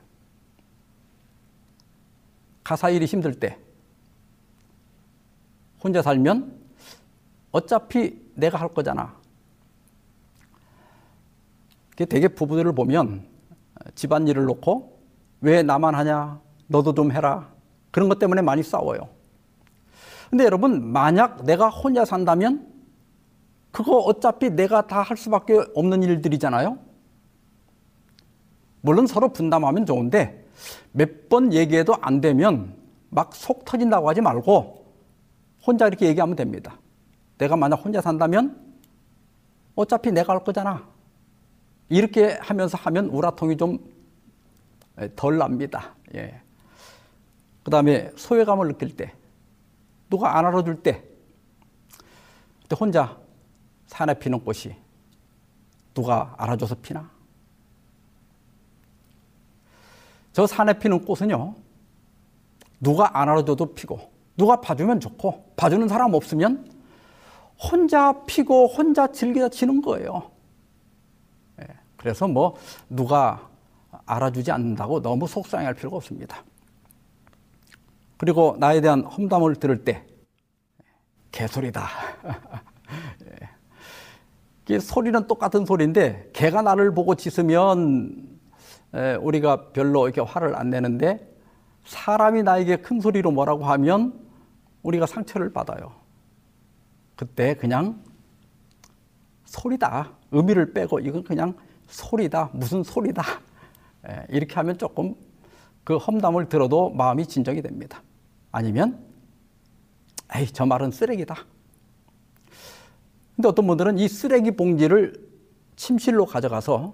가사 2.63 2.89
일이 2.89 3.05
힘들 3.05 3.33
때 3.33 3.57
혼자 5.87 6.01
살면 6.01 6.53
어차피 7.53 8.19
내가 8.35 8.59
할 8.59 8.67
거잖아. 8.73 9.15
되게 11.95 12.27
부부들을 12.27 12.73
보면 12.73 13.25
집안일을 13.95 14.43
놓고 14.45 14.99
왜 15.39 15.63
나만 15.63 15.95
하냐? 15.95 16.41
너도 16.67 16.93
좀 16.93 17.13
해라. 17.13 17.47
그런 17.91 18.09
것 18.09 18.19
때문에 18.19 18.41
많이 18.41 18.61
싸워요. 18.63 19.07
근데 20.29 20.43
여러분, 20.43 20.91
만약 20.91 21.45
내가 21.45 21.69
혼자 21.69 22.03
산다면 22.03 22.67
그거 23.71 23.97
어차피 23.99 24.49
내가 24.49 24.85
다 24.87 25.01
할 25.01 25.15
수밖에 25.15 25.63
없는 25.73 26.03
일들이잖아요. 26.03 26.77
물론 28.81 29.07
서로 29.07 29.29
분담하면 29.29 29.85
좋은데 29.85 30.45
몇 30.91 31.29
번 31.29 31.53
얘기해도 31.53 31.95
안 32.01 32.19
되면 32.19 32.75
막 33.09 33.33
속 33.33 33.63
터진다고 33.63 34.09
하지 34.09 34.19
말고 34.19 34.76
혼자 35.67 35.85
이렇게 35.87 36.07
얘기하면 36.07 36.35
됩니다. 36.35 36.79
내가 37.37 37.55
만약 37.55 37.75
혼자 37.83 38.01
산다면 38.01 38.65
어차피 39.75 40.11
내가 40.11 40.33
할 40.33 40.43
거잖아. 40.43 40.87
이렇게 41.89 42.39
하면서 42.41 42.77
하면 42.77 43.07
우라통이 43.09 43.57
좀 43.57 43.97
덜 45.15 45.37
납니다. 45.37 45.95
예. 46.15 46.41
그 47.63 47.69
다음에 47.69 48.11
소외감을 48.15 48.67
느낄 48.69 48.95
때, 48.95 49.13
누가 50.09 50.37
안 50.37 50.45
알아줄 50.45 50.81
때, 50.81 51.03
혼자 52.79 53.17
산에 53.87 54.13
피는 54.15 54.43
꽃이 54.43 54.75
누가 55.93 56.33
알아줘서 56.37 56.75
피나? 56.75 57.09
저 60.33 60.47
산에 60.47 60.77
피는 60.79 61.05
꽃은요, 61.05 61.55
누가 62.79 63.19
안 63.19 63.29
알아줘도 63.29 63.73
피고, 63.73 64.11
누가 64.37 64.61
봐주면 64.61 64.99
좋고, 64.99 65.53
봐주는 65.55 65.87
사람 65.87 66.13
없으면 66.13 66.69
혼자 67.59 68.23
피고 68.25 68.67
혼자 68.67 69.07
즐기다 69.07 69.49
지는 69.49 69.81
거예요. 69.81 70.31
예, 71.61 71.67
그래서 71.95 72.27
뭐 72.27 72.55
누가 72.87 73.49
알아주지 74.05 74.51
않는다고 74.51 75.01
너무 75.01 75.27
속상해할 75.27 75.73
필요가 75.73 75.97
없습니다. 75.97 76.43
그리고 78.17 78.55
나에 78.59 78.81
대한 78.81 79.03
험담을 79.03 79.55
들을 79.55 79.83
때 79.83 80.05
개소리다. 81.31 81.87
예. 84.69 84.79
소리는 84.79 85.27
똑같은 85.27 85.65
소리인데 85.65 86.29
개가 86.33 86.61
나를 86.61 86.93
보고 86.93 87.15
짖으면 87.15 88.37
우리가 89.21 89.71
별로 89.71 90.07
이렇게 90.07 90.21
화를 90.21 90.55
안 90.55 90.69
내는데 90.69 91.35
사람이 91.85 92.43
나에게 92.43 92.77
큰 92.77 92.99
소리로 92.99 93.31
뭐라고 93.31 93.65
하면 93.65 94.26
우리가 94.83 95.05
상처를 95.05 95.51
받아요. 95.51 95.91
그때 97.15 97.55
그냥 97.55 98.03
소리다. 99.45 100.11
의미를 100.31 100.73
빼고 100.73 100.99
이건 100.99 101.23
그냥 101.23 101.55
소리다. 101.87 102.51
무슨 102.53 102.83
소리다. 102.83 103.23
예, 104.09 104.25
이렇게 104.29 104.55
하면 104.55 104.77
조금 104.77 105.15
그 105.83 105.97
험담을 105.97 106.49
들어도 106.49 106.89
마음이 106.91 107.25
진정이 107.25 107.61
됩니다. 107.61 108.03
아니면 108.51 109.03
에이 110.35 110.47
저 110.47 110.65
말은 110.65 110.91
쓰레기다. 110.91 111.35
근데 113.35 113.47
어떤 113.47 113.67
분들은 113.67 113.97
이 113.99 114.07
쓰레기 114.07 114.51
봉지를 114.51 115.27
침실로 115.75 116.25
가져가서 116.25 116.93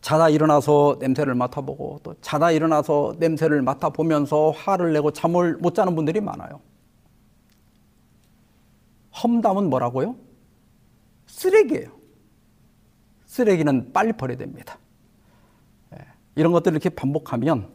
자다 0.00 0.28
일어나서 0.28 0.96
냄새를 1.00 1.34
맡아보고 1.34 2.00
또 2.02 2.14
자다 2.20 2.52
일어나서 2.52 3.14
냄새를 3.18 3.62
맡아보면서 3.62 4.52
화를 4.52 4.92
내고 4.92 5.10
잠을 5.10 5.56
못 5.56 5.74
자는 5.74 5.96
분들이 5.96 6.20
많아요. 6.20 6.60
험담은 9.22 9.68
뭐라고요? 9.70 10.16
쓰레기예요. 11.26 11.90
쓰레기는 13.26 13.92
빨리 13.92 14.12
버려야 14.12 14.38
됩니다. 14.38 14.78
예, 15.94 15.98
이런 16.34 16.52
것들을 16.52 16.74
이렇게 16.74 16.88
반복하면 16.88 17.68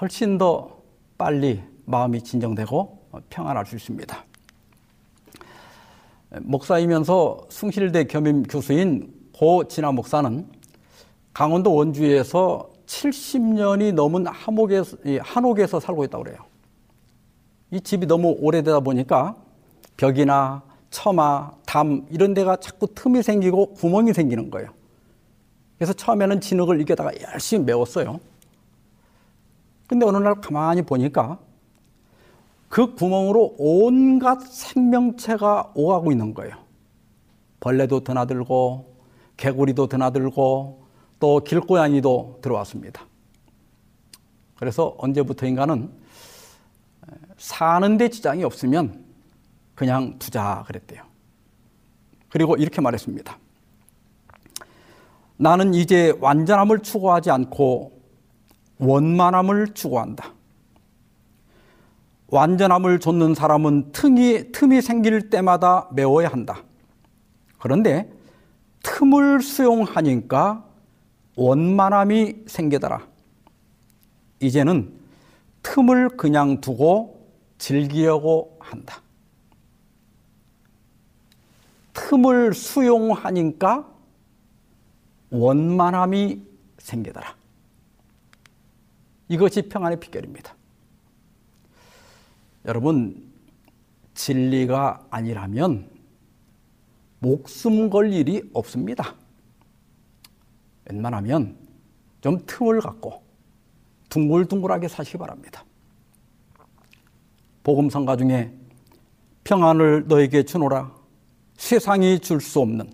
훨씬 0.00 0.38
더 0.38 0.82
빨리 1.18 1.62
마음이 1.84 2.22
진정되고 2.22 3.10
평안할 3.30 3.66
수 3.66 3.76
있습니다. 3.76 4.24
목사이면서 6.42 7.46
숭실대 7.48 8.04
겸임 8.04 8.42
교수인 8.42 9.14
고 9.32 9.68
진화 9.68 9.92
목사는 9.92 10.48
강원도 11.32 11.74
원주에서 11.74 12.70
70년이 12.86 13.92
넘은 13.92 14.26
한옥에서, 14.26 14.96
한옥에서 15.20 15.80
살고 15.80 16.04
있다고 16.04 16.24
그래요. 16.24 16.38
이 17.70 17.80
집이 17.80 18.06
너무 18.06 18.36
오래되다 18.40 18.80
보니까 18.80 19.36
벽이나 19.96 20.62
처마, 20.90 21.52
담 21.66 22.06
이런 22.10 22.34
데가 22.34 22.56
자꾸 22.56 22.86
틈이 22.94 23.22
생기고 23.22 23.74
구멍이 23.74 24.12
생기는 24.12 24.50
거예요. 24.50 24.70
그래서 25.78 25.92
처음에는 25.92 26.40
진흙을 26.40 26.80
이겨다가 26.80 27.12
열심히 27.32 27.64
메웠어요. 27.64 28.18
근데 29.86 30.06
어느 30.06 30.16
날 30.16 30.34
가만히 30.40 30.82
보니까 30.82 31.38
그 32.68 32.94
구멍으로 32.94 33.54
온갖 33.58 34.40
생명체가 34.40 35.72
오가고 35.74 36.10
있는 36.12 36.34
거예요. 36.34 36.56
벌레도 37.60 38.00
드나들고 38.00 38.96
개구리도 39.36 39.86
드나들고 39.86 40.82
또 41.20 41.40
길고양이도 41.40 42.38
들어왔습니다. 42.42 43.04
그래서 44.56 44.94
언제부터인가는 44.98 45.90
사는데 47.38 48.08
지장이 48.08 48.44
없으면 48.44 49.05
그냥 49.76 50.18
두자 50.18 50.64
그랬대요. 50.66 51.04
그리고 52.30 52.56
이렇게 52.56 52.80
말했습니다. 52.80 53.38
나는 55.36 55.74
이제 55.74 56.16
완전함을 56.20 56.80
추구하지 56.80 57.30
않고 57.30 58.00
원만함을 58.78 59.74
추구한다. 59.74 60.32
완전함을 62.28 62.98
좇는 62.98 63.34
사람은 63.34 63.92
틈이, 63.92 64.50
틈이 64.50 64.82
생길 64.82 65.30
때마다 65.30 65.88
메워야 65.92 66.28
한다. 66.28 66.62
그런데 67.58 68.10
틈을 68.82 69.42
수용하니까 69.42 70.64
원만함이 71.36 72.44
생기더라. 72.46 73.06
이제는 74.40 74.92
틈을 75.62 76.16
그냥 76.16 76.60
두고 76.60 77.28
즐기려고 77.58 78.56
한다. 78.58 79.02
틈을 81.96 82.52
수용하니까 82.52 83.90
원만함이 85.30 86.42
생기더라. 86.78 87.34
이것이 89.28 89.62
평안의 89.62 89.98
비결입니다. 89.98 90.54
여러분, 92.66 93.32
진리가 94.14 95.06
아니라면 95.10 95.90
목숨 97.18 97.90
걸 97.90 98.12
일이 98.12 98.48
없습니다. 98.52 99.14
웬만하면 100.84 101.56
좀 102.20 102.44
틈을 102.46 102.80
갖고 102.80 103.22
둥글둥글하게 104.10 104.88
사시기 104.88 105.18
바랍니다. 105.18 105.64
복음성가 107.64 108.16
중에 108.16 108.52
평안을 109.44 110.06
너에게 110.06 110.44
주노라 110.44 110.95
세상이 111.56 112.20
줄 112.20 112.40
수 112.40 112.60
없는 112.60 112.92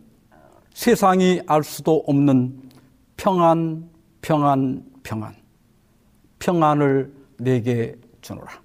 세상이 0.74 1.42
알 1.46 1.62
수도 1.62 2.02
없는 2.06 2.70
평안 3.16 3.90
평안 4.22 4.84
평안 5.02 5.34
평안을 6.38 7.12
내게 7.38 7.96
주노라 8.20 8.62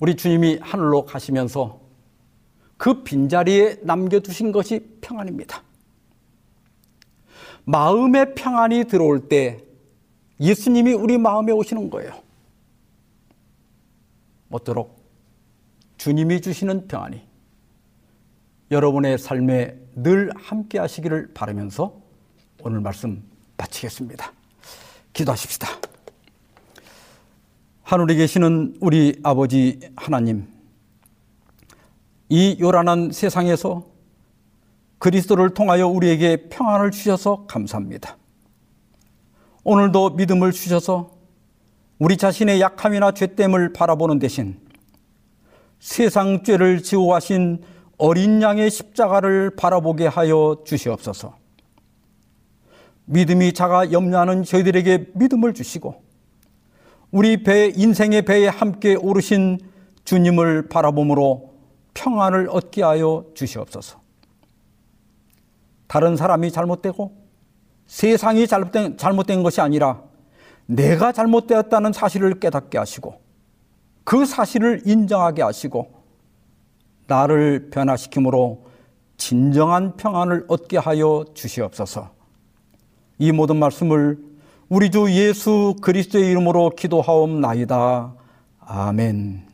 우리 0.00 0.16
주님이 0.16 0.58
하늘로 0.60 1.04
가시면서 1.04 1.80
그 2.76 3.04
빈자리에 3.04 3.78
남겨두신 3.82 4.50
것이 4.50 4.84
평안입니다. 5.00 5.62
마음의 7.64 8.34
평안이 8.34 8.86
들어올 8.86 9.28
때 9.28 9.64
예수님이 10.40 10.92
우리 10.92 11.16
마음에 11.16 11.52
오시는 11.52 11.90
거예요. 11.90 12.20
모쪼록 14.48 15.00
주님이 15.96 16.40
주시는 16.40 16.88
평안이 16.88 17.31
여러분의 18.72 19.18
삶에 19.18 19.76
늘 19.94 20.30
함께 20.34 20.78
하시기를 20.78 21.32
바라면서 21.34 21.94
오늘 22.62 22.80
말씀 22.80 23.22
마치겠습니다. 23.58 24.32
기도하십시다. 25.12 25.68
하늘에 27.82 28.14
계시는 28.14 28.76
우리 28.80 29.20
아버지 29.22 29.78
하나님, 29.94 30.48
이 32.30 32.56
요란한 32.60 33.12
세상에서 33.12 33.84
그리스도를 34.98 35.52
통하여 35.52 35.86
우리에게 35.86 36.48
평안을 36.48 36.92
주셔서 36.92 37.44
감사합니다. 37.46 38.16
오늘도 39.64 40.10
믿음을 40.10 40.50
주셔서 40.50 41.10
우리 41.98 42.16
자신의 42.16 42.62
약함이나 42.62 43.12
죄됨을 43.12 43.74
바라보는 43.74 44.18
대신 44.18 44.58
세상 45.78 46.42
죄를 46.42 46.82
지고 46.82 47.14
하신 47.14 47.62
어린 47.98 48.42
양의 48.42 48.70
십자가를 48.70 49.50
바라보게 49.56 50.06
하여 50.06 50.56
주시옵소서. 50.64 51.36
믿음이 53.04 53.52
작아 53.52 53.92
염려하는 53.92 54.44
저희들에게 54.44 55.10
믿음을 55.14 55.54
주시고 55.54 56.02
우리 57.10 57.42
배 57.42 57.72
인생의 57.74 58.22
배에 58.22 58.48
함께 58.48 58.94
오르신 58.94 59.58
주님을 60.04 60.68
바라봄으로 60.68 61.52
평안을 61.94 62.48
얻게 62.50 62.82
하여 62.82 63.26
주시옵소서. 63.34 64.00
다른 65.86 66.16
사람이 66.16 66.50
잘못되고 66.50 67.12
세상이 67.86 68.46
잘못된, 68.46 68.96
잘못된 68.96 69.42
것이 69.42 69.60
아니라 69.60 70.02
내가 70.64 71.12
잘못되었다는 71.12 71.92
사실을 71.92 72.40
깨닫게 72.40 72.78
하시고 72.78 73.20
그 74.04 74.24
사실을 74.24 74.82
인정하게 74.86 75.42
하시고 75.42 76.01
나를 77.12 77.68
변화시킴으로 77.70 78.64
진정한 79.18 79.96
평안을 79.96 80.46
얻게 80.48 80.78
하여 80.78 81.26
주시옵소서. 81.34 82.10
이 83.18 83.30
모든 83.32 83.56
말씀을 83.56 84.18
우리 84.70 84.90
주 84.90 85.10
예수 85.10 85.76
그리스도의 85.82 86.30
이름으로 86.30 86.70
기도하옵나이다. 86.70 88.14
아멘. 88.60 89.46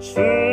주 0.00 0.43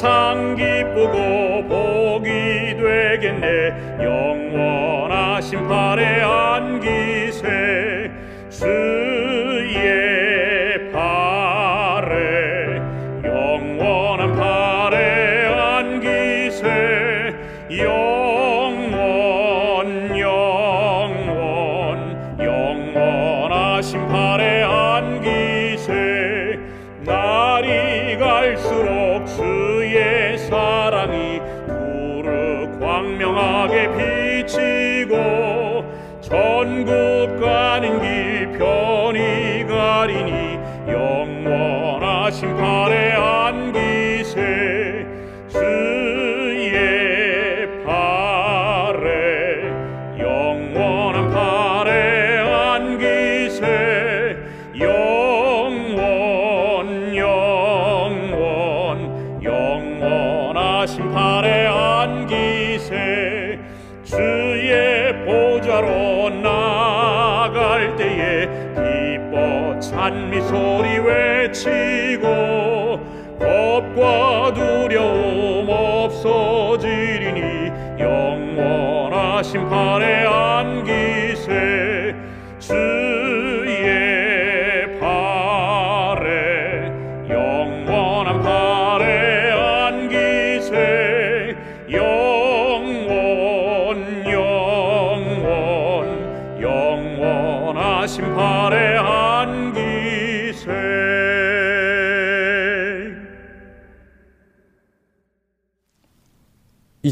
항상 0.00 0.54
기쁘고 0.54 1.68
복이 1.68 2.28
되겠네. 2.78 3.98
영원하신 4.02 5.68
발에 5.68 6.22
안 6.22 6.79